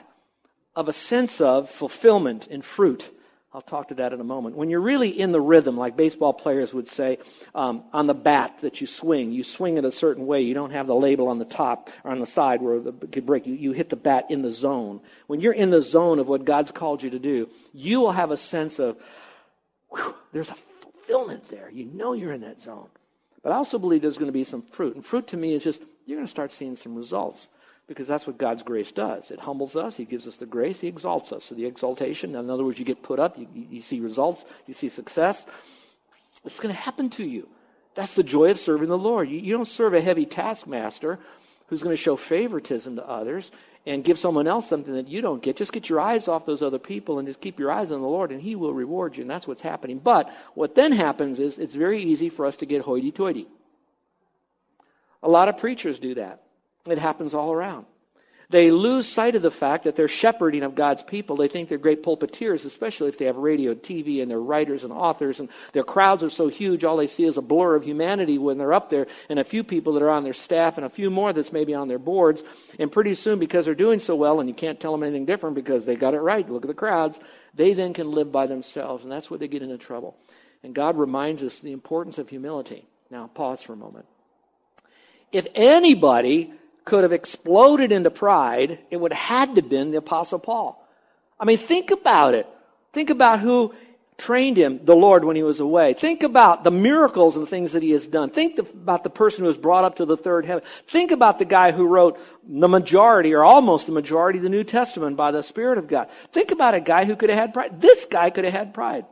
of 0.76 0.88
a 0.88 0.92
sense 0.92 1.40
of 1.40 1.68
fulfillment 1.68 2.46
and 2.50 2.64
fruit 2.64 3.10
I'll 3.54 3.60
talk 3.60 3.88
to 3.88 3.94
that 3.96 4.14
in 4.14 4.20
a 4.20 4.24
moment. 4.24 4.56
When 4.56 4.70
you're 4.70 4.80
really 4.80 5.10
in 5.10 5.30
the 5.30 5.40
rhythm, 5.40 5.76
like 5.76 5.94
baseball 5.94 6.32
players 6.32 6.72
would 6.72 6.88
say, 6.88 7.18
um, 7.54 7.84
on 7.92 8.06
the 8.06 8.14
bat 8.14 8.60
that 8.62 8.80
you 8.80 8.86
swing, 8.86 9.30
you 9.30 9.44
swing 9.44 9.76
it 9.76 9.84
a 9.84 9.92
certain 9.92 10.26
way. 10.26 10.40
You 10.40 10.54
don't 10.54 10.70
have 10.70 10.86
the 10.86 10.94
label 10.94 11.28
on 11.28 11.38
the 11.38 11.44
top 11.44 11.90
or 12.02 12.12
on 12.12 12.18
the 12.18 12.26
side 12.26 12.62
where 12.62 12.76
it 12.76 13.12
could 13.12 13.26
break. 13.26 13.46
You, 13.46 13.52
you 13.52 13.72
hit 13.72 13.90
the 13.90 13.96
bat 13.96 14.30
in 14.30 14.40
the 14.40 14.50
zone. 14.50 15.00
When 15.26 15.40
you're 15.40 15.52
in 15.52 15.68
the 15.68 15.82
zone 15.82 16.18
of 16.18 16.28
what 16.28 16.46
God's 16.46 16.72
called 16.72 17.02
you 17.02 17.10
to 17.10 17.18
do, 17.18 17.50
you 17.74 18.00
will 18.00 18.12
have 18.12 18.30
a 18.30 18.38
sense 18.38 18.78
of, 18.78 18.96
whew, 19.90 20.14
there's 20.32 20.50
a 20.50 20.54
fulfillment 20.54 21.48
there. 21.50 21.68
You 21.70 21.84
know 21.84 22.14
you're 22.14 22.32
in 22.32 22.40
that 22.40 22.58
zone. 22.58 22.88
But 23.42 23.52
I 23.52 23.56
also 23.56 23.78
believe 23.78 24.00
there's 24.00 24.18
going 24.18 24.26
to 24.28 24.32
be 24.32 24.44
some 24.44 24.62
fruit. 24.62 24.94
And 24.94 25.04
fruit 25.04 25.26
to 25.28 25.36
me 25.36 25.52
is 25.52 25.62
just, 25.62 25.82
you're 26.06 26.16
going 26.16 26.26
to 26.26 26.30
start 26.30 26.54
seeing 26.54 26.74
some 26.74 26.94
results 26.94 27.50
because 27.92 28.08
that's 28.08 28.26
what 28.26 28.38
God's 28.38 28.62
grace 28.62 28.90
does. 28.92 29.30
It 29.30 29.40
humbles 29.40 29.76
us, 29.76 29.96
He 29.96 30.04
gives 30.04 30.26
us 30.26 30.36
the 30.36 30.46
grace, 30.46 30.80
He 30.80 30.88
exalts 30.88 31.32
us. 31.32 31.44
So 31.44 31.54
the 31.54 31.66
exaltation, 31.66 32.34
in 32.34 32.50
other 32.50 32.64
words, 32.64 32.78
you 32.78 32.84
get 32.84 33.02
put 33.02 33.18
up, 33.18 33.38
you, 33.38 33.46
you 33.54 33.80
see 33.80 34.00
results, 34.00 34.44
you 34.66 34.74
see 34.74 34.88
success. 34.88 35.46
It's 36.44 36.60
going 36.60 36.74
to 36.74 36.80
happen 36.80 37.10
to 37.10 37.24
you. 37.24 37.48
That's 37.94 38.14
the 38.14 38.22
joy 38.22 38.50
of 38.50 38.58
serving 38.58 38.88
the 38.88 38.98
Lord. 38.98 39.28
You, 39.28 39.38
you 39.38 39.52
don't 39.52 39.68
serve 39.68 39.94
a 39.94 40.00
heavy 40.00 40.26
taskmaster 40.26 41.18
who's 41.66 41.82
going 41.82 41.94
to 41.94 42.02
show 42.02 42.16
favoritism 42.16 42.96
to 42.96 43.08
others 43.08 43.50
and 43.84 44.04
give 44.04 44.18
someone 44.18 44.46
else 44.46 44.68
something 44.68 44.94
that 44.94 45.08
you 45.08 45.20
don't 45.20 45.42
get. 45.42 45.56
Just 45.56 45.72
get 45.72 45.88
your 45.88 46.00
eyes 46.00 46.28
off 46.28 46.46
those 46.46 46.62
other 46.62 46.78
people 46.78 47.18
and 47.18 47.26
just 47.26 47.40
keep 47.40 47.58
your 47.58 47.70
eyes 47.70 47.90
on 47.90 48.00
the 48.00 48.06
Lord, 48.06 48.30
and 48.30 48.40
He 48.40 48.54
will 48.54 48.72
reward 48.72 49.16
you. 49.16 49.22
And 49.22 49.30
that's 49.30 49.48
what's 49.48 49.62
happening. 49.62 49.98
But 49.98 50.32
what 50.54 50.74
then 50.74 50.92
happens 50.92 51.40
is 51.40 51.58
it's 51.58 51.74
very 51.74 52.02
easy 52.02 52.28
for 52.28 52.46
us 52.46 52.56
to 52.58 52.66
get 52.66 52.82
hoity 52.82 53.10
toity. 53.10 53.48
A 55.22 55.28
lot 55.28 55.48
of 55.48 55.58
preachers 55.58 55.98
do 55.98 56.14
that. 56.14 56.42
It 56.86 56.98
happens 56.98 57.34
all 57.34 57.52
around. 57.52 57.86
They 58.52 58.70
lose 58.70 59.08
sight 59.08 59.34
of 59.34 59.40
the 59.40 59.50
fact 59.50 59.84
that 59.84 59.96
they're 59.96 60.06
shepherding 60.06 60.62
of 60.62 60.74
God's 60.74 61.02
people. 61.02 61.36
They 61.36 61.48
think 61.48 61.70
they're 61.70 61.78
great 61.78 62.02
pulpiteers, 62.02 62.66
especially 62.66 63.08
if 63.08 63.16
they 63.16 63.24
have 63.24 63.36
radio, 63.38 63.74
TV, 63.74 64.20
and 64.20 64.30
they're 64.30 64.38
writers 64.38 64.84
and 64.84 64.92
authors, 64.92 65.40
and 65.40 65.48
their 65.72 65.84
crowds 65.84 66.22
are 66.22 66.28
so 66.28 66.48
huge, 66.48 66.84
all 66.84 66.98
they 66.98 67.06
see 67.06 67.24
is 67.24 67.38
a 67.38 67.42
blur 67.42 67.74
of 67.74 67.82
humanity 67.82 68.36
when 68.36 68.58
they're 68.58 68.74
up 68.74 68.90
there, 68.90 69.06
and 69.30 69.38
a 69.38 69.44
few 69.44 69.64
people 69.64 69.94
that 69.94 70.02
are 70.02 70.10
on 70.10 70.22
their 70.22 70.34
staff, 70.34 70.76
and 70.76 70.84
a 70.84 70.90
few 70.90 71.10
more 71.10 71.32
that's 71.32 71.50
maybe 71.50 71.72
on 71.72 71.88
their 71.88 71.98
boards. 71.98 72.44
And 72.78 72.92
pretty 72.92 73.14
soon, 73.14 73.38
because 73.38 73.64
they're 73.64 73.74
doing 73.74 73.98
so 73.98 74.14
well, 74.14 74.38
and 74.38 74.50
you 74.50 74.54
can't 74.54 74.78
tell 74.78 74.92
them 74.92 75.02
anything 75.02 75.24
different 75.24 75.56
because 75.56 75.86
they 75.86 75.96
got 75.96 76.12
it 76.12 76.20
right, 76.20 76.46
look 76.46 76.64
at 76.64 76.68
the 76.68 76.74
crowds, 76.74 77.18
they 77.54 77.72
then 77.72 77.94
can 77.94 78.10
live 78.10 78.30
by 78.30 78.46
themselves, 78.46 79.02
and 79.02 79.10
that's 79.10 79.30
where 79.30 79.38
they 79.38 79.48
get 79.48 79.62
into 79.62 79.78
trouble. 79.78 80.14
And 80.62 80.74
God 80.74 80.98
reminds 80.98 81.42
us 81.42 81.60
the 81.60 81.72
importance 81.72 82.18
of 82.18 82.28
humility. 82.28 82.86
Now, 83.10 83.28
pause 83.28 83.62
for 83.62 83.72
a 83.72 83.76
moment. 83.76 84.04
If 85.32 85.46
anybody 85.54 86.52
could 86.84 87.02
have 87.02 87.12
exploded 87.12 87.92
into 87.92 88.10
pride, 88.10 88.78
it 88.90 88.96
would 88.96 89.12
have 89.12 89.46
had 89.46 89.54
to 89.54 89.62
have 89.62 89.70
been 89.70 89.90
the 89.90 89.98
Apostle 89.98 90.38
Paul. 90.38 90.86
I 91.38 91.44
mean, 91.44 91.58
think 91.58 91.90
about 91.90 92.34
it. 92.34 92.46
Think 92.92 93.10
about 93.10 93.40
who 93.40 93.74
trained 94.18 94.56
him, 94.56 94.78
the 94.84 94.94
Lord, 94.94 95.24
when 95.24 95.34
he 95.34 95.42
was 95.42 95.58
away. 95.58 95.94
Think 95.94 96.22
about 96.22 96.62
the 96.62 96.70
miracles 96.70 97.36
and 97.36 97.48
things 97.48 97.72
that 97.72 97.82
he 97.82 97.90
has 97.90 98.06
done. 98.06 98.30
Think 98.30 98.58
about 98.58 99.02
the 99.02 99.10
person 99.10 99.42
who 99.42 99.48
was 99.48 99.58
brought 99.58 99.84
up 99.84 99.96
to 99.96 100.04
the 100.04 100.16
third 100.16 100.46
heaven. 100.46 100.62
Think 100.86 101.10
about 101.10 101.38
the 101.38 101.44
guy 101.44 101.72
who 101.72 101.86
wrote 101.86 102.20
the 102.46 102.68
majority 102.68 103.34
or 103.34 103.42
almost 103.42 103.86
the 103.86 103.92
majority 103.92 104.38
of 104.38 104.42
the 104.44 104.48
New 104.48 104.64
Testament 104.64 105.16
by 105.16 105.30
the 105.30 105.42
Spirit 105.42 105.78
of 105.78 105.88
God. 105.88 106.08
Think 106.32 106.52
about 106.52 106.74
a 106.74 106.80
guy 106.80 107.04
who 107.04 107.16
could 107.16 107.30
have 107.30 107.38
had 107.38 107.54
pride. 107.54 107.80
This 107.80 108.06
guy 108.06 108.30
could 108.30 108.44
have 108.44 108.54
had 108.54 108.74
pride. 108.74 109.06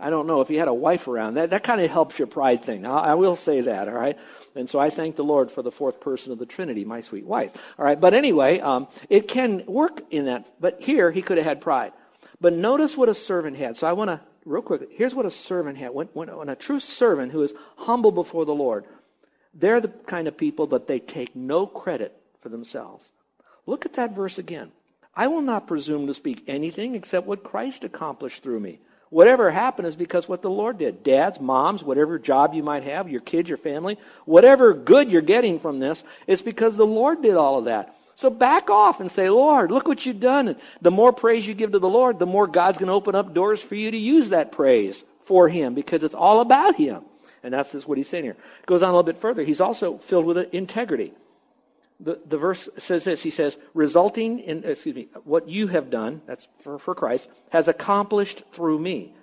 I 0.00 0.10
don't 0.10 0.26
know 0.26 0.40
if 0.40 0.48
he 0.48 0.56
had 0.56 0.68
a 0.68 0.74
wife 0.74 1.06
around. 1.06 1.34
That, 1.34 1.50
that 1.50 1.62
kind 1.62 1.80
of 1.80 1.90
helps 1.90 2.18
your 2.18 2.26
pride 2.26 2.64
thing. 2.64 2.84
I, 2.84 2.98
I 2.98 3.14
will 3.14 3.36
say 3.36 3.60
that, 3.62 3.88
all 3.88 3.94
right? 3.94 4.18
And 4.54 4.68
so 4.68 4.78
I 4.78 4.90
thank 4.90 5.16
the 5.16 5.24
Lord 5.24 5.50
for 5.50 5.62
the 5.62 5.70
fourth 5.70 6.00
person 6.00 6.32
of 6.32 6.38
the 6.38 6.46
Trinity, 6.46 6.84
my 6.84 7.00
sweet 7.00 7.24
wife. 7.24 7.52
All 7.78 7.84
right, 7.84 8.00
but 8.00 8.12
anyway, 8.12 8.58
um, 8.60 8.88
it 9.08 9.28
can 9.28 9.64
work 9.66 10.02
in 10.10 10.26
that. 10.26 10.46
But 10.60 10.82
here, 10.82 11.10
he 11.10 11.22
could 11.22 11.38
have 11.38 11.46
had 11.46 11.60
pride. 11.60 11.92
But 12.40 12.52
notice 12.52 12.96
what 12.96 13.08
a 13.08 13.14
servant 13.14 13.56
had. 13.56 13.76
So 13.76 13.86
I 13.86 13.92
want 13.92 14.10
to, 14.10 14.20
real 14.44 14.62
quick, 14.62 14.88
here's 14.90 15.14
what 15.14 15.26
a 15.26 15.30
servant 15.30 15.78
had. 15.78 15.94
When, 15.94 16.08
when, 16.12 16.36
when 16.36 16.48
a 16.48 16.56
true 16.56 16.80
servant 16.80 17.30
who 17.30 17.42
is 17.42 17.54
humble 17.76 18.10
before 18.10 18.44
the 18.44 18.54
Lord, 18.54 18.84
they're 19.54 19.80
the 19.80 19.88
kind 19.88 20.26
of 20.26 20.36
people, 20.36 20.66
but 20.66 20.88
they 20.88 20.98
take 20.98 21.36
no 21.36 21.66
credit 21.66 22.20
for 22.40 22.48
themselves. 22.48 23.12
Look 23.66 23.86
at 23.86 23.94
that 23.94 24.14
verse 24.14 24.38
again. 24.38 24.72
I 25.14 25.28
will 25.28 25.42
not 25.42 25.68
presume 25.68 26.06
to 26.08 26.14
speak 26.14 26.42
anything 26.48 26.94
except 26.94 27.26
what 27.26 27.44
Christ 27.44 27.84
accomplished 27.84 28.42
through 28.42 28.60
me. 28.60 28.80
Whatever 29.12 29.50
happened 29.50 29.86
is 29.86 29.94
because 29.94 30.26
what 30.26 30.40
the 30.40 30.48
Lord 30.48 30.78
did. 30.78 31.04
Dads, 31.04 31.38
moms, 31.38 31.84
whatever 31.84 32.18
job 32.18 32.54
you 32.54 32.62
might 32.62 32.84
have, 32.84 33.10
your 33.10 33.20
kids, 33.20 33.46
your 33.46 33.58
family, 33.58 33.98
whatever 34.24 34.72
good 34.72 35.12
you're 35.12 35.20
getting 35.20 35.58
from 35.58 35.80
this, 35.80 36.02
it's 36.26 36.40
because 36.40 36.78
the 36.78 36.86
Lord 36.86 37.20
did 37.20 37.34
all 37.34 37.58
of 37.58 37.66
that. 37.66 37.94
So 38.14 38.30
back 38.30 38.70
off 38.70 39.00
and 39.00 39.12
say, 39.12 39.28
Lord, 39.28 39.70
look 39.70 39.86
what 39.86 40.06
you've 40.06 40.18
done. 40.18 40.48
And 40.48 40.58
the 40.80 40.90
more 40.90 41.12
praise 41.12 41.46
you 41.46 41.52
give 41.52 41.72
to 41.72 41.78
the 41.78 41.90
Lord, 41.90 42.18
the 42.18 42.24
more 42.24 42.46
God's 42.46 42.78
going 42.78 42.86
to 42.86 42.94
open 42.94 43.14
up 43.14 43.34
doors 43.34 43.60
for 43.60 43.74
you 43.74 43.90
to 43.90 43.98
use 43.98 44.30
that 44.30 44.50
praise 44.50 45.04
for 45.24 45.46
Him 45.46 45.74
because 45.74 46.02
it's 46.04 46.14
all 46.14 46.40
about 46.40 46.76
Him. 46.76 47.02
And 47.42 47.52
that's 47.52 47.72
just 47.72 47.86
what 47.86 47.98
he's 47.98 48.08
saying 48.08 48.24
here. 48.24 48.36
It 48.60 48.66
goes 48.66 48.80
on 48.80 48.88
a 48.88 48.92
little 48.92 49.02
bit 49.02 49.18
further. 49.18 49.42
He's 49.42 49.60
also 49.60 49.98
filled 49.98 50.24
with 50.24 50.54
integrity 50.54 51.12
the, 52.00 52.20
the 52.26 52.38
verse 52.38 52.68
says 52.78 53.04
this. 53.04 53.22
He 53.22 53.30
says, 53.30 53.58
resulting 53.74 54.40
in, 54.40 54.64
excuse 54.64 54.94
me, 54.94 55.08
what 55.24 55.48
you 55.48 55.68
have 55.68 55.90
done, 55.90 56.22
that's 56.26 56.48
for, 56.60 56.78
for 56.78 56.94
Christ, 56.94 57.28
has 57.50 57.68
accomplished 57.68 58.42
through 58.52 58.78
me. 58.78 59.14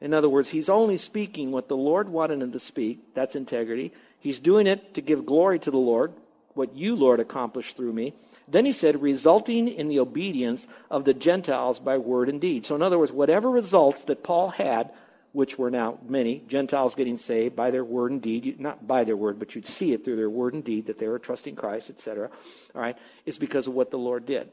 In 0.00 0.14
other 0.14 0.28
words, 0.28 0.48
he's 0.48 0.68
only 0.68 0.96
speaking 0.96 1.52
what 1.52 1.68
the 1.68 1.76
Lord 1.76 2.08
wanted 2.08 2.42
him 2.42 2.52
to 2.52 2.60
speak. 2.60 3.14
That's 3.14 3.36
integrity. 3.36 3.92
He's 4.18 4.40
doing 4.40 4.66
it 4.66 4.94
to 4.94 5.00
give 5.00 5.26
glory 5.26 5.58
to 5.60 5.70
the 5.70 5.76
Lord, 5.76 6.12
what 6.54 6.74
you, 6.74 6.96
Lord, 6.96 7.20
accomplished 7.20 7.76
through 7.76 7.92
me. 7.92 8.14
Then 8.48 8.64
he 8.64 8.72
said, 8.72 9.00
resulting 9.00 9.68
in 9.68 9.88
the 9.88 10.00
obedience 10.00 10.66
of 10.90 11.04
the 11.04 11.14
Gentiles 11.14 11.78
by 11.78 11.98
word 11.98 12.28
and 12.28 12.40
deed. 12.40 12.66
So, 12.66 12.74
in 12.74 12.82
other 12.82 12.98
words, 12.98 13.12
whatever 13.12 13.48
results 13.48 14.04
that 14.04 14.24
Paul 14.24 14.50
had 14.50 14.90
which 15.32 15.58
were 15.58 15.70
now 15.70 15.98
many, 16.06 16.42
Gentiles 16.46 16.94
getting 16.94 17.18
saved 17.18 17.56
by 17.56 17.70
their 17.70 17.84
word 17.84 18.12
and 18.12 18.22
deed, 18.22 18.60
not 18.60 18.86
by 18.86 19.04
their 19.04 19.16
word, 19.16 19.38
but 19.38 19.54
you'd 19.54 19.66
see 19.66 19.92
it 19.92 20.04
through 20.04 20.16
their 20.16 20.30
word 20.30 20.54
and 20.54 20.62
deed 20.62 20.86
that 20.86 20.98
they 20.98 21.08
were 21.08 21.18
trusting 21.18 21.56
Christ, 21.56 21.90
etc. 21.90 22.30
All 22.74 22.82
right, 22.82 22.96
it's 23.24 23.38
because 23.38 23.66
of 23.66 23.74
what 23.74 23.90
the 23.90 23.98
Lord 23.98 24.26
did. 24.26 24.50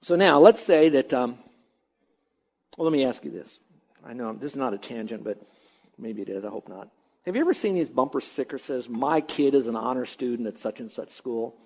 So 0.00 0.16
now, 0.16 0.38
let's 0.38 0.62
say 0.62 0.88
that, 0.90 1.12
um, 1.12 1.38
well, 2.76 2.84
let 2.84 2.92
me 2.92 3.04
ask 3.04 3.24
you 3.24 3.30
this. 3.30 3.58
I 4.04 4.12
know 4.12 4.32
this 4.32 4.52
is 4.52 4.56
not 4.56 4.74
a 4.74 4.78
tangent, 4.78 5.24
but 5.24 5.38
maybe 5.98 6.22
it 6.22 6.28
is. 6.28 6.44
I 6.44 6.48
hope 6.48 6.68
not. 6.68 6.88
Have 7.26 7.36
you 7.36 7.40
ever 7.40 7.54
seen 7.54 7.74
these 7.74 7.90
bumper 7.90 8.20
stickers 8.20 8.62
says, 8.62 8.88
My 8.88 9.20
kid 9.20 9.54
is 9.54 9.66
an 9.66 9.76
honor 9.76 10.04
student 10.04 10.46
at 10.46 10.58
such 10.58 10.80
and 10.80 10.92
such 10.92 11.10
school? 11.10 11.56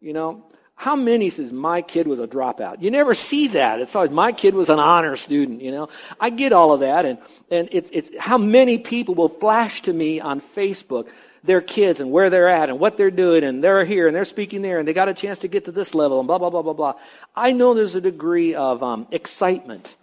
You 0.00 0.12
know, 0.12 0.44
how 0.82 0.96
many 0.96 1.30
says 1.30 1.52
my 1.52 1.80
kid 1.80 2.08
was 2.08 2.18
a 2.18 2.26
dropout? 2.26 2.82
You 2.82 2.90
never 2.90 3.14
see 3.14 3.46
that. 3.48 3.78
It's 3.78 3.94
always 3.94 4.10
my 4.10 4.32
kid 4.32 4.52
was 4.52 4.68
an 4.68 4.80
honor 4.80 5.14
student, 5.14 5.62
you 5.62 5.70
know. 5.70 5.88
I 6.18 6.30
get 6.30 6.52
all 6.52 6.72
of 6.72 6.80
that 6.80 7.04
and, 7.04 7.18
and 7.52 7.68
it's, 7.70 7.88
it's 7.92 8.10
how 8.18 8.36
many 8.36 8.78
people 8.78 9.14
will 9.14 9.28
flash 9.28 9.82
to 9.82 9.92
me 9.92 10.18
on 10.18 10.40
Facebook 10.40 11.08
their 11.44 11.60
kids 11.60 12.00
and 12.00 12.10
where 12.10 12.30
they're 12.30 12.48
at 12.48 12.68
and 12.68 12.80
what 12.80 12.96
they're 12.96 13.12
doing 13.12 13.44
and 13.44 13.62
they're 13.62 13.84
here 13.84 14.08
and 14.08 14.16
they're 14.16 14.24
speaking 14.24 14.60
there 14.60 14.80
and 14.80 14.88
they 14.88 14.92
got 14.92 15.08
a 15.08 15.14
chance 15.14 15.38
to 15.38 15.46
get 15.46 15.66
to 15.66 15.70
this 15.70 15.94
level 15.94 16.18
and 16.18 16.26
blah, 16.26 16.38
blah, 16.38 16.50
blah, 16.50 16.62
blah, 16.62 16.72
blah. 16.72 16.94
I 17.36 17.52
know 17.52 17.74
there's 17.74 17.94
a 17.94 18.00
degree 18.00 18.56
of 18.56 18.82
um, 18.82 19.06
excitement. 19.12 19.94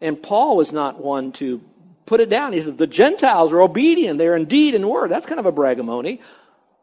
And 0.00 0.22
Paul 0.22 0.56
was 0.56 0.70
not 0.70 1.02
one 1.02 1.32
to 1.32 1.60
put 2.06 2.20
it 2.20 2.30
down. 2.30 2.52
He 2.52 2.62
said, 2.62 2.78
the 2.78 2.86
Gentiles 2.86 3.52
are 3.52 3.60
obedient. 3.60 4.18
They're 4.18 4.36
indeed 4.36 4.76
in 4.76 4.88
word. 4.88 5.10
That's 5.10 5.26
kind 5.26 5.40
of 5.40 5.46
a 5.46 5.52
bragamony. 5.52 6.20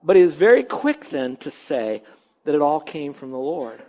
But 0.04 0.18
he 0.18 0.24
was 0.24 0.34
very 0.34 0.64
quick 0.64 1.10
then 1.10 1.38
to 1.38 1.52
say 1.52 2.04
that 2.46 2.56
it 2.56 2.62
all 2.62 2.80
came 2.80 3.14
from 3.14 3.32
the 3.32 3.38
Lord. 3.38 3.82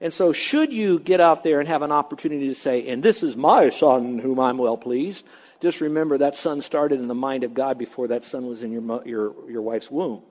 And 0.00 0.12
so, 0.12 0.32
should 0.32 0.72
you 0.72 0.98
get 0.98 1.20
out 1.20 1.44
there 1.44 1.60
and 1.60 1.68
have 1.68 1.82
an 1.82 1.92
opportunity 1.92 2.48
to 2.48 2.54
say, 2.54 2.88
and 2.88 3.02
this 3.02 3.22
is 3.22 3.36
my 3.36 3.70
son 3.70 4.18
whom 4.18 4.40
I'm 4.40 4.58
well 4.58 4.76
pleased, 4.76 5.24
just 5.60 5.80
remember 5.80 6.18
that 6.18 6.36
son 6.36 6.60
started 6.60 6.98
in 6.98 7.06
the 7.06 7.14
mind 7.14 7.44
of 7.44 7.54
God 7.54 7.78
before 7.78 8.08
that 8.08 8.24
son 8.24 8.46
was 8.46 8.62
in 8.62 8.72
your, 8.72 9.06
your, 9.06 9.34
your 9.48 9.62
wife's 9.62 9.90
womb 9.90 10.22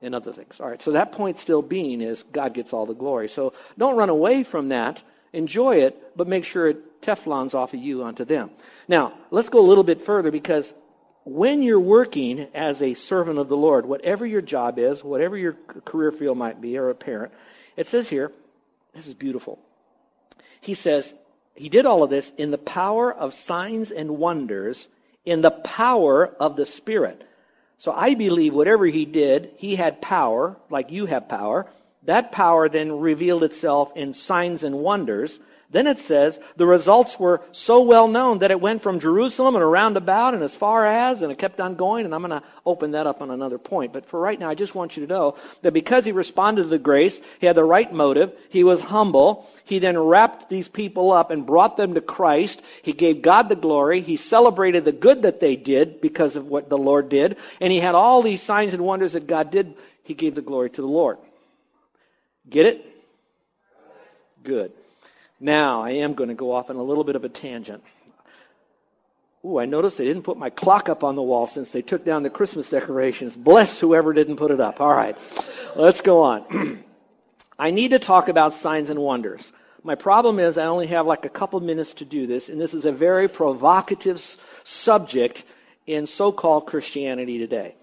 and 0.00 0.14
other 0.14 0.32
things. 0.32 0.60
All 0.60 0.68
right, 0.68 0.80
so 0.80 0.92
that 0.92 1.12
point 1.12 1.38
still 1.38 1.62
being 1.62 2.00
is 2.00 2.22
God 2.32 2.54
gets 2.54 2.72
all 2.72 2.86
the 2.86 2.94
glory. 2.94 3.28
So 3.28 3.54
don't 3.76 3.96
run 3.96 4.08
away 4.08 4.44
from 4.44 4.68
that. 4.68 5.02
Enjoy 5.32 5.76
it, 5.76 6.16
but 6.16 6.28
make 6.28 6.44
sure 6.44 6.68
it 6.68 7.02
Teflon's 7.02 7.54
off 7.54 7.74
of 7.74 7.80
you 7.80 8.04
onto 8.04 8.24
them. 8.24 8.50
Now, 8.86 9.12
let's 9.30 9.48
go 9.48 9.60
a 9.60 9.66
little 9.66 9.84
bit 9.84 10.00
further 10.00 10.30
because 10.30 10.72
when 11.24 11.62
you're 11.62 11.80
working 11.80 12.48
as 12.54 12.82
a 12.82 12.94
servant 12.94 13.38
of 13.38 13.48
the 13.48 13.56
Lord, 13.56 13.86
whatever 13.86 14.26
your 14.26 14.42
job 14.42 14.78
is, 14.78 15.04
whatever 15.04 15.36
your 15.36 15.56
career 15.84 16.10
field 16.10 16.38
might 16.38 16.60
be, 16.60 16.76
or 16.76 16.90
a 16.90 16.94
parent, 16.94 17.32
it 17.76 17.86
says 17.86 18.08
here, 18.08 18.32
this 18.94 19.06
is 19.06 19.14
beautiful. 19.14 19.58
He 20.60 20.74
says, 20.74 21.14
he 21.54 21.68
did 21.68 21.86
all 21.86 22.02
of 22.02 22.10
this 22.10 22.32
in 22.36 22.50
the 22.50 22.58
power 22.58 23.12
of 23.12 23.34
signs 23.34 23.90
and 23.90 24.18
wonders, 24.18 24.88
in 25.24 25.42
the 25.42 25.50
power 25.50 26.26
of 26.40 26.56
the 26.56 26.66
Spirit. 26.66 27.28
So 27.78 27.92
I 27.92 28.14
believe 28.14 28.54
whatever 28.54 28.86
he 28.86 29.04
did, 29.04 29.50
he 29.56 29.76
had 29.76 30.00
power, 30.00 30.56
like 30.70 30.90
you 30.90 31.06
have 31.06 31.28
power. 31.28 31.66
That 32.04 32.32
power 32.32 32.68
then 32.68 33.00
revealed 33.00 33.44
itself 33.44 33.92
in 33.96 34.14
signs 34.14 34.64
and 34.64 34.76
wonders. 34.78 35.38
Then 35.72 35.86
it 35.86 35.98
says 35.98 36.38
the 36.56 36.66
results 36.66 37.18
were 37.18 37.40
so 37.50 37.80
well 37.80 38.06
known 38.06 38.40
that 38.40 38.50
it 38.50 38.60
went 38.60 38.82
from 38.82 39.00
Jerusalem 39.00 39.54
and 39.54 39.64
around 39.64 39.96
about 39.96 40.34
and 40.34 40.42
as 40.42 40.54
far 40.54 40.86
as, 40.86 41.22
and 41.22 41.32
it 41.32 41.38
kept 41.38 41.60
on 41.60 41.76
going. 41.76 42.04
And 42.04 42.14
I'm 42.14 42.20
going 42.20 42.38
to 42.38 42.46
open 42.66 42.90
that 42.90 43.06
up 43.06 43.22
on 43.22 43.30
another 43.30 43.56
point. 43.56 43.90
But 43.90 44.04
for 44.04 44.20
right 44.20 44.38
now, 44.38 44.50
I 44.50 44.54
just 44.54 44.74
want 44.74 44.98
you 44.98 45.06
to 45.06 45.12
know 45.12 45.38
that 45.62 45.72
because 45.72 46.04
he 46.04 46.12
responded 46.12 46.64
to 46.64 46.68
the 46.68 46.78
grace, 46.78 47.18
he 47.40 47.46
had 47.46 47.56
the 47.56 47.64
right 47.64 47.90
motive, 47.90 48.34
he 48.50 48.64
was 48.64 48.82
humble, 48.82 49.48
he 49.64 49.78
then 49.78 49.98
wrapped 49.98 50.50
these 50.50 50.68
people 50.68 51.10
up 51.10 51.30
and 51.30 51.46
brought 51.46 51.78
them 51.78 51.94
to 51.94 52.02
Christ. 52.02 52.60
He 52.82 52.92
gave 52.92 53.22
God 53.22 53.48
the 53.48 53.56
glory. 53.56 54.02
He 54.02 54.18
celebrated 54.18 54.84
the 54.84 54.92
good 54.92 55.22
that 55.22 55.40
they 55.40 55.56
did 55.56 56.02
because 56.02 56.36
of 56.36 56.48
what 56.48 56.68
the 56.68 56.78
Lord 56.78 57.08
did. 57.08 57.38
And 57.62 57.72
he 57.72 57.80
had 57.80 57.94
all 57.94 58.20
these 58.20 58.42
signs 58.42 58.74
and 58.74 58.84
wonders 58.84 59.14
that 59.14 59.26
God 59.26 59.50
did. 59.50 59.74
He 60.02 60.12
gave 60.12 60.34
the 60.34 60.42
glory 60.42 60.68
to 60.68 60.82
the 60.82 60.86
Lord. 60.86 61.16
Get 62.50 62.66
it? 62.66 62.86
Good. 64.42 64.72
Now, 65.42 65.82
I 65.82 65.90
am 65.90 66.14
going 66.14 66.28
to 66.28 66.36
go 66.36 66.52
off 66.52 66.70
on 66.70 66.76
a 66.76 66.82
little 66.84 67.02
bit 67.02 67.16
of 67.16 67.24
a 67.24 67.28
tangent. 67.28 67.82
Ooh, 69.44 69.58
I 69.58 69.66
noticed 69.66 69.98
they 69.98 70.04
didn't 70.04 70.22
put 70.22 70.38
my 70.38 70.50
clock 70.50 70.88
up 70.88 71.02
on 71.02 71.16
the 71.16 71.22
wall 71.22 71.48
since 71.48 71.72
they 71.72 71.82
took 71.82 72.04
down 72.04 72.22
the 72.22 72.30
Christmas 72.30 72.70
decorations. 72.70 73.34
Bless 73.34 73.80
whoever 73.80 74.12
didn't 74.12 74.36
put 74.36 74.52
it 74.52 74.60
up. 74.60 74.80
All 74.80 74.94
right, 74.94 75.18
let's 75.74 76.00
go 76.00 76.22
on. 76.22 76.84
I 77.58 77.72
need 77.72 77.90
to 77.90 77.98
talk 77.98 78.28
about 78.28 78.54
signs 78.54 78.88
and 78.88 79.00
wonders. 79.00 79.50
My 79.82 79.96
problem 79.96 80.38
is 80.38 80.56
I 80.56 80.66
only 80.66 80.86
have 80.86 81.06
like 81.06 81.24
a 81.24 81.28
couple 81.28 81.58
minutes 81.58 81.94
to 81.94 82.04
do 82.04 82.28
this, 82.28 82.48
and 82.48 82.60
this 82.60 82.72
is 82.72 82.84
a 82.84 82.92
very 82.92 83.26
provocative 83.26 84.20
subject 84.62 85.42
in 85.88 86.06
so 86.06 86.30
called 86.30 86.68
Christianity 86.68 87.38
today. 87.38 87.74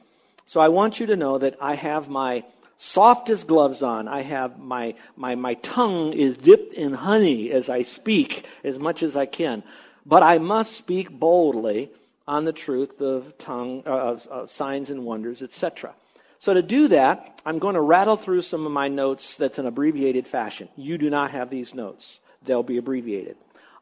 So 0.45 0.61
I 0.61 0.69
want 0.69 1.01
you 1.01 1.07
to 1.07 1.17
know 1.17 1.37
that 1.37 1.57
I 1.59 1.75
have 1.75 2.07
my 2.07 2.45
soft 2.79 3.29
as 3.29 3.43
gloves 3.43 3.83
on. 3.83 4.07
I 4.07 4.21
have 4.21 4.57
my, 4.57 4.95
my, 5.15 5.35
my 5.35 5.53
tongue 5.55 6.13
is 6.13 6.37
dipped 6.37 6.73
in 6.73 6.93
honey 6.93 7.51
as 7.51 7.69
I 7.69 7.83
speak 7.83 8.45
as 8.63 8.79
much 8.79 9.03
as 9.03 9.15
I 9.15 9.27
can. 9.27 9.61
But 10.05 10.23
I 10.23 10.39
must 10.39 10.71
speak 10.75 11.11
boldly 11.11 11.91
on 12.25 12.45
the 12.45 12.53
truth 12.53 13.01
of 13.01 13.37
tongue, 13.37 13.83
uh, 13.85 13.89
of, 13.89 14.27
of 14.27 14.49
signs 14.49 14.89
and 14.89 15.03
wonders, 15.03 15.43
etc. 15.43 15.93
So 16.39 16.53
to 16.53 16.61
do 16.61 16.87
that, 16.87 17.41
I'm 17.45 17.59
going 17.59 17.75
to 17.75 17.81
rattle 17.81 18.15
through 18.15 18.43
some 18.43 18.65
of 18.65 18.71
my 18.71 18.87
notes 18.87 19.35
that's 19.35 19.59
an 19.59 19.65
abbreviated 19.65 20.25
fashion. 20.25 20.69
You 20.77 20.97
do 20.97 21.09
not 21.09 21.31
have 21.31 21.49
these 21.49 21.75
notes. 21.75 22.21
They'll 22.43 22.63
be 22.63 22.77
abbreviated. 22.77 23.35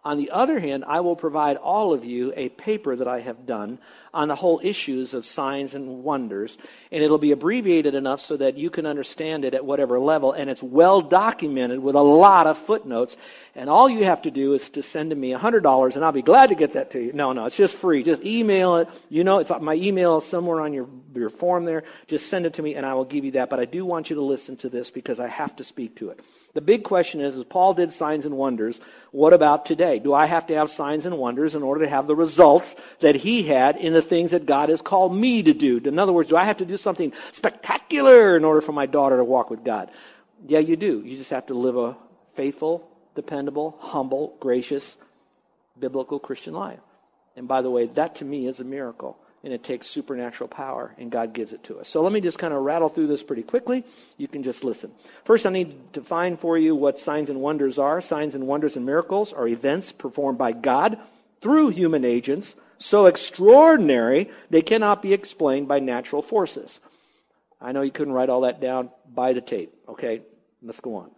On 0.04 0.18
the 0.18 0.32
other 0.32 0.60
hand, 0.60 0.86
I 0.88 1.02
will 1.02 1.16
provide 1.16 1.58
all 1.58 1.94
of 1.94 2.04
you 2.04 2.34
a 2.36 2.50
paper 2.50 2.96
that 2.96 3.08
I 3.08 3.20
have 3.20 3.46
done 3.46 3.78
on 4.18 4.28
the 4.28 4.36
whole 4.36 4.60
issues 4.64 5.14
of 5.14 5.28
signs 5.28 5.76
and 5.76 6.04
wonders, 6.04 6.58
and 6.92 7.04
it'll 7.04 7.20
be 7.20 7.32
abbreviated 7.32 7.94
enough 7.94 8.20
so 8.20 8.36
that 8.36 8.58
you 8.58 8.72
can 8.72 8.88
understand 8.88 9.46
it 9.46 9.54
at 9.54 9.64
whatever 9.64 10.00
level, 10.00 10.32
and 10.32 10.50
it's 10.50 10.64
well 10.64 11.02
documented 11.02 11.80
with 11.80 11.94
a 11.94 12.02
lot 12.02 12.48
of 12.48 12.58
footnotes. 12.58 13.16
And 13.54 13.70
all 13.70 13.88
you 13.88 14.06
have 14.06 14.24
to 14.24 14.32
do 14.32 14.54
is 14.54 14.72
to 14.72 14.82
send 14.82 15.12
to 15.12 15.16
me 15.16 15.34
$100, 15.34 15.96
and 15.96 16.04
I'll 16.04 16.12
be 16.12 16.24
glad 16.24 16.50
to 16.50 16.56
get 16.56 16.74
that 16.74 16.90
to 16.92 17.00
you. 17.00 17.14
No, 17.14 17.32
no, 17.32 17.46
it's 17.46 17.58
just 17.58 17.76
free. 17.76 18.02
Just 18.02 18.24
email 18.24 18.78
it. 18.78 18.90
You 19.08 19.24
know, 19.24 19.38
it's 19.38 19.52
my 19.62 19.76
email 19.76 20.18
is 20.18 20.26
somewhere 20.26 20.62
on 20.62 20.74
your, 20.74 20.90
your 21.14 21.30
form 21.30 21.66
there. 21.66 21.84
Just 22.08 22.28
send 22.28 22.48
it 22.48 22.56
to 22.56 22.64
me, 22.64 22.74
and 22.74 22.88
I 22.88 22.96
will 22.96 23.06
give 23.06 23.24
you 23.24 23.32
that. 23.32 23.52
But 23.52 23.60
I 23.60 23.66
do 23.66 23.86
want 23.86 24.10
you 24.10 24.16
to 24.16 24.24
listen 24.24 24.58
to 24.58 24.70
this 24.70 24.90
because 24.90 25.20
I 25.20 25.28
have 25.28 25.56
to 25.58 25.64
speak 25.64 25.98
to 25.98 26.10
it. 26.10 26.20
The 26.54 26.62
big 26.62 26.84
question 26.84 27.22
is, 27.22 27.38
as 27.38 27.46
Paul 27.46 27.76
did 27.76 27.94
signs 27.94 28.26
and 28.26 28.36
wonders, 28.36 28.82
what 29.12 29.32
about 29.32 29.68
today? 29.68 30.00
Do 30.00 30.16
I 30.16 30.26
have 30.26 30.48
to 30.48 30.56
have 30.56 30.72
signs 30.72 31.06
and 31.06 31.20
wonders 31.20 31.54
in 31.54 31.62
order 31.62 31.84
to 31.84 31.90
have 31.90 32.08
the 32.08 32.16
results 32.16 32.76
that 33.00 33.14
he 33.14 33.44
had 33.44 33.78
in 33.78 33.94
the 33.94 34.02
things 34.08 34.32
that 34.32 34.46
God 34.46 34.70
has 34.70 34.82
called 34.82 35.16
me 35.16 35.44
to 35.44 35.54
do? 35.54 35.78
In 35.78 36.00
other 36.00 36.14
words, 36.14 36.30
do 36.30 36.36
I 36.36 36.46
have 36.46 36.58
to 36.58 36.66
do 36.66 36.78
something 36.78 37.14
spectacular 37.32 38.36
in 38.36 38.44
order 38.44 38.62
for 38.62 38.72
my 38.72 38.86
daughter 38.86 39.18
to 39.18 39.24
walk 39.24 39.50
with 39.50 39.64
God? 39.64 39.92
Yeah, 40.48 40.60
you 40.60 40.76
do. 40.76 41.02
You 41.06 41.18
just 41.18 41.32
have 41.32 41.48
to 41.48 41.54
live 41.54 41.78
a 41.78 41.96
faithful, 42.36 42.90
dependable, 43.16 43.78
humble, 43.80 44.36
gracious, 44.40 44.96
biblical 45.80 46.20
Christian 46.20 46.54
life. 46.54 46.80
And 47.36 47.48
by 47.48 47.62
the 47.62 47.70
way, 47.70 47.88
that 47.88 48.16
to 48.16 48.26
me 48.26 48.48
is 48.48 48.60
a 48.60 48.64
miracle 48.64 49.18
and 49.44 49.54
it 49.54 49.64
takes 49.64 49.88
supernatural 49.88 50.48
power, 50.48 50.94
and 50.98 51.12
God 51.12 51.32
gives 51.32 51.54
it 51.54 51.64
to 51.66 51.80
us. 51.80 51.88
So 51.88 52.02
let 52.02 52.12
me 52.12 52.20
just 52.20 52.40
kind 52.40 52.54
of 52.54 52.64
rattle 52.64 52.90
through 52.90 53.08
this 53.08 53.24
pretty 53.24 53.44
quickly. 53.44 53.86
You 54.18 54.28
can 54.28 54.44
just 54.44 54.64
listen. 54.64 54.92
First, 55.26 55.46
I 55.46 55.52
need 55.52 55.94
to 55.94 56.00
define 56.02 56.38
for 56.38 56.58
you 56.58 56.76
what 56.76 57.00
signs 57.00 57.30
and 57.30 57.40
wonders 57.40 57.78
are. 57.78 58.02
Signs 58.02 58.34
and 58.36 58.48
wonders 58.48 58.76
and 58.76 58.86
miracles 58.86 59.32
are 59.32 59.48
events 59.48 59.92
performed 59.92 60.40
by 60.40 60.52
God 60.52 61.00
through 61.40 61.70
human 61.70 62.04
agents, 62.04 62.56
so 62.78 63.06
extraordinary 63.06 64.30
they 64.50 64.62
cannot 64.62 65.02
be 65.02 65.14
explained 65.14 65.68
by 65.68 65.80
natural 65.80 66.22
forces. 66.22 66.80
I 67.60 67.72
know 67.72 67.82
you 67.82 67.92
couldn't 67.92 68.14
write 68.14 68.30
all 68.30 68.42
that 68.42 68.62
down 68.62 68.90
by 69.14 69.34
the 69.34 69.42
tape. 69.42 69.74
Okay, 69.90 70.22
let's 70.62 70.80
go 70.80 70.96
on. 70.96 71.12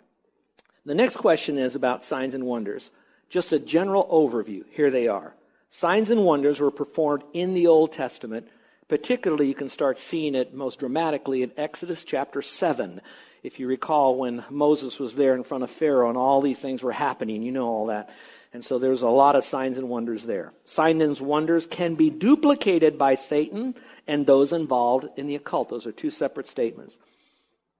The 0.85 0.95
next 0.95 1.17
question 1.17 1.57
is 1.57 1.75
about 1.75 2.03
signs 2.03 2.33
and 2.33 2.45
wonders. 2.45 2.89
Just 3.29 3.51
a 3.51 3.59
general 3.59 4.07
overview. 4.07 4.63
Here 4.71 4.89
they 4.89 5.07
are. 5.07 5.35
Signs 5.71 6.09
and 6.09 6.23
wonders 6.23 6.59
were 6.59 6.71
performed 6.71 7.23
in 7.33 7.53
the 7.53 7.67
Old 7.67 7.91
Testament. 7.91 8.47
Particularly, 8.87 9.47
you 9.47 9.53
can 9.53 9.69
start 9.69 9.99
seeing 9.99 10.33
it 10.33 10.53
most 10.53 10.79
dramatically 10.79 11.43
in 11.43 11.51
Exodus 11.57 12.03
chapter 12.03 12.41
7. 12.41 13.01
If 13.43 13.59
you 13.59 13.67
recall 13.67 14.15
when 14.15 14.43
Moses 14.49 14.99
was 14.99 15.15
there 15.15 15.35
in 15.35 15.43
front 15.43 15.63
of 15.63 15.69
Pharaoh 15.69 16.09
and 16.09 16.17
all 16.17 16.41
these 16.41 16.57
things 16.57 16.81
were 16.81 16.91
happening, 16.91 17.43
you 17.43 17.51
know 17.51 17.67
all 17.67 17.85
that. 17.87 18.09
And 18.51 18.65
so 18.65 18.79
there's 18.79 19.03
a 19.03 19.09
lot 19.09 19.35
of 19.35 19.43
signs 19.43 19.77
and 19.77 19.89
wonders 19.89 20.25
there. 20.25 20.53
Signs 20.63 21.01
and 21.01 21.19
wonders 21.19 21.67
can 21.67 21.95
be 21.95 22.09
duplicated 22.09 22.97
by 22.97 23.15
Satan 23.15 23.75
and 24.07 24.25
those 24.25 24.51
involved 24.53 25.07
in 25.17 25.27
the 25.27 25.35
occult. 25.35 25.69
Those 25.69 25.85
are 25.85 25.91
two 25.91 26.09
separate 26.09 26.47
statements. 26.47 26.97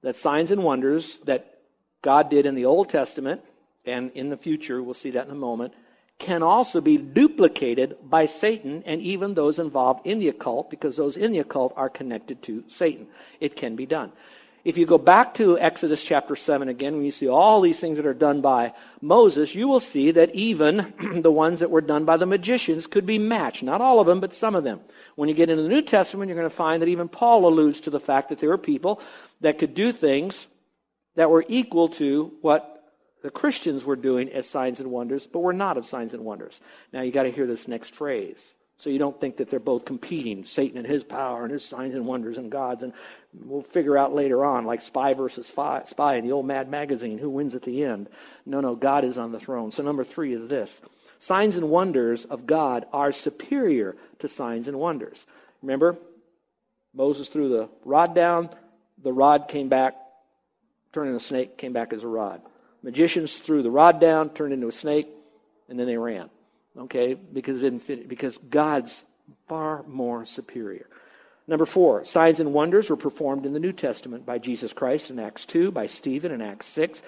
That 0.04 0.16
signs 0.16 0.52
and 0.52 0.64
wonders 0.64 1.18
that 1.26 1.60
God 2.02 2.30
did 2.30 2.46
in 2.46 2.56
the 2.56 2.66
Old 2.66 2.90
Testament 2.90 3.42
and 3.86 4.12
in 4.12 4.30
the 4.30 4.38
future, 4.38 4.84
we'll 4.84 4.94
see 4.94 5.12
that 5.12 5.26
in 5.26 5.32
a 5.32 5.36
moment, 5.36 5.74
can 6.20 6.44
also 6.44 6.82
be 6.82 6.98
duplicated 6.98 7.96
by 8.04 8.26
Satan 8.26 8.84
and 8.86 9.02
even 9.02 9.34
those 9.34 9.58
involved 9.58 10.06
in 10.06 10.20
the 10.20 10.28
occult, 10.28 10.70
because 10.70 10.98
those 10.98 11.16
in 11.16 11.32
the 11.32 11.40
occult 11.40 11.74
are 11.78 11.90
connected 11.90 12.44
to 12.44 12.64
Satan. 12.68 13.08
It 13.40 13.56
can 13.56 13.76
be 13.76 13.86
done. 13.86 14.12
If 14.66 14.78
you 14.78 14.86
go 14.86 14.98
back 14.98 15.36
to 15.36 15.58
Exodus 15.58 16.04
chapter 16.04 16.36
7 16.36 16.68
again, 16.68 16.96
when 16.96 17.06
you 17.06 17.12
see 17.12 17.30
all 17.30 17.62
these 17.62 17.80
things 17.80 17.98
that 17.98 18.06
are 18.06 18.14
done 18.14 18.42
by 18.42 18.74
Moses, 19.02 19.56
you 19.56 19.68
will 19.68 19.80
see 19.80 20.12
that 20.12 20.36
even 20.36 20.94
the 21.22 21.32
ones 21.32 21.62
that 21.62 21.72
were 21.72 21.82
done 21.82 22.04
by 22.04 22.18
the 22.18 22.26
magicians 22.26 22.86
could 22.86 23.06
be 23.06 23.18
matched. 23.18 23.64
Not 23.64 23.80
all 23.80 24.00
of 24.02 24.08
them, 24.08 24.20
but 24.20 24.34
some 24.34 24.56
of 24.56 24.66
them. 24.66 24.82
When 25.16 25.30
you 25.30 25.36
get 25.36 25.50
into 25.50 25.64
the 25.64 25.70
New 25.70 25.82
Testament, 25.82 26.28
you're 26.28 26.38
going 26.38 26.50
to 26.50 26.56
find 26.56 26.82
that 26.82 26.90
even 26.90 27.08
Paul 27.08 27.48
alludes 27.48 27.82
to 27.82 27.90
the 27.90 28.00
fact 28.00 28.30
that 28.30 28.40
there 28.40 28.50
were 28.50 28.58
people 28.58 29.02
that 29.40 29.60
could 29.60 29.74
do 29.74 29.94
things 29.94 30.48
that 31.16 31.30
were 31.30 31.46
equal 31.48 31.88
to 31.90 32.34
what 32.42 32.76
the 33.24 33.30
Christians 33.30 33.86
were 33.86 33.96
doing 33.96 34.30
as 34.30 34.48
signs 34.48 34.80
and 34.80 34.92
wonders, 34.92 35.26
but 35.26 35.40
were 35.40 35.54
not 35.54 35.78
of 35.78 35.86
signs 35.86 36.14
and 36.14 36.26
wonders. 36.26 36.60
Now 36.92 37.02
you 37.02 37.12
got 37.12 37.24
to 37.24 37.32
hear 37.32 37.48
this 37.48 37.68
next 37.68 37.96
phrase. 37.96 38.56
So 38.80 38.90
you 38.90 38.98
don't 38.98 39.20
think 39.20 39.36
that 39.38 39.50
they're 39.50 39.60
both 39.60 39.84
competing, 39.84 40.46
Satan 40.46 40.78
and 40.78 40.88
his 40.88 41.04
power 41.04 41.44
and 41.44 41.52
his 41.52 41.66
signs 41.66 41.96
and 41.96 42.06
wonders 42.06 42.38
and 42.38 42.50
God's. 42.50 42.82
And 42.82 42.94
we'll 43.34 43.62
figure 43.62 43.98
out 43.98 44.16
later 44.16 44.46
on, 44.46 44.64
like 44.64 44.82
spy 44.82 45.14
versus 45.14 45.48
spy, 45.48 46.16
in 46.16 46.26
the 46.26 46.32
old 46.32 46.46
Mad 46.46 46.70
magazine, 46.70 47.18
who 47.18 47.30
wins 47.30 47.56
at 47.56 47.64
the 47.64 47.84
end. 47.84 48.08
No, 48.46 48.62
no, 48.62 48.76
God 48.76 49.04
is 49.04 49.18
on 49.18 49.34
the 49.34 49.40
throne. 49.40 49.72
So 49.72 49.84
number 49.84 50.06
three 50.06 50.34
is 50.34 50.48
this. 50.48 50.80
Signs 51.20 51.58
and 51.58 51.70
wonders 51.70 52.24
of 52.24 52.48
God 52.48 52.86
are 52.94 53.12
superior 53.12 53.98
to 54.20 54.30
signs 54.30 54.70
and 54.70 54.80
wonders. 54.80 55.26
Remember, 55.62 55.98
Moses 56.94 57.28
threw 57.28 57.50
the 57.50 57.68
rod 57.84 58.16
down, 58.16 58.50
the 59.04 59.12
rod 59.12 59.50
came 59.50 59.68
back, 59.68 59.98
turned 60.94 61.08
into 61.08 61.18
a 61.18 61.20
snake, 61.20 61.58
came 61.58 61.74
back 61.74 61.92
as 61.92 62.06
a 62.06 62.08
rod. 62.08 62.42
Magicians 62.82 63.40
threw 63.40 63.62
the 63.62 63.70
rod 63.70 64.00
down, 64.00 64.30
turned 64.30 64.54
into 64.54 64.70
a 64.70 64.72
snake, 64.72 65.10
and 65.68 65.78
then 65.78 65.86
they 65.86 65.98
ran 65.98 66.30
okay, 66.80 67.14
because 67.14 67.60
it 67.60 67.62
didn't 67.62 67.80
fit, 67.80 68.08
because 68.08 68.38
God's 68.38 69.04
far 69.48 69.84
more 69.84 70.26
superior. 70.26 70.88
Number 71.48 71.66
four, 71.66 72.06
signs 72.06 72.40
and 72.40 72.54
wonders 72.54 72.90
were 72.90 72.96
performed 72.96 73.46
in 73.46 73.54
the 73.54 73.60
New 73.60 73.74
Testament 73.74 74.26
by 74.26 74.38
Jesus 74.38 74.72
Christ 74.72 75.10
in 75.10 75.20
Acts 75.20 75.46
2, 75.48 75.72
by 75.72 75.88
Stephen 75.88 76.32
in 76.32 76.42
Acts 76.42 76.68
6. 76.68 77.02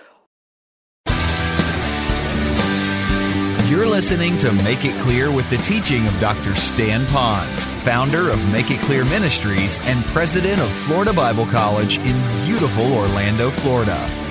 You're 3.70 3.88
listening 3.88 4.38
to 4.40 4.52
Make 4.52 4.84
It 4.84 5.00
Clear 5.02 5.32
with 5.32 5.50
the 5.50 5.58
teaching 5.58 6.06
of 6.06 6.20
Dr. 6.20 6.56
Stan 6.56 7.06
Ponz, 7.06 7.66
founder 7.84 8.30
of 8.30 8.52
Make 8.52 8.70
It 8.70 8.80
Clear 8.82 9.06
Ministries 9.06 9.80
and 9.84 10.04
president 10.06 10.60
of 10.60 10.70
Florida 10.70 11.14
Bible 11.14 11.46
College 11.46 11.98
in 12.00 12.46
beautiful 12.46 12.92
Orlando, 12.94 13.50
Florida. 13.50 14.31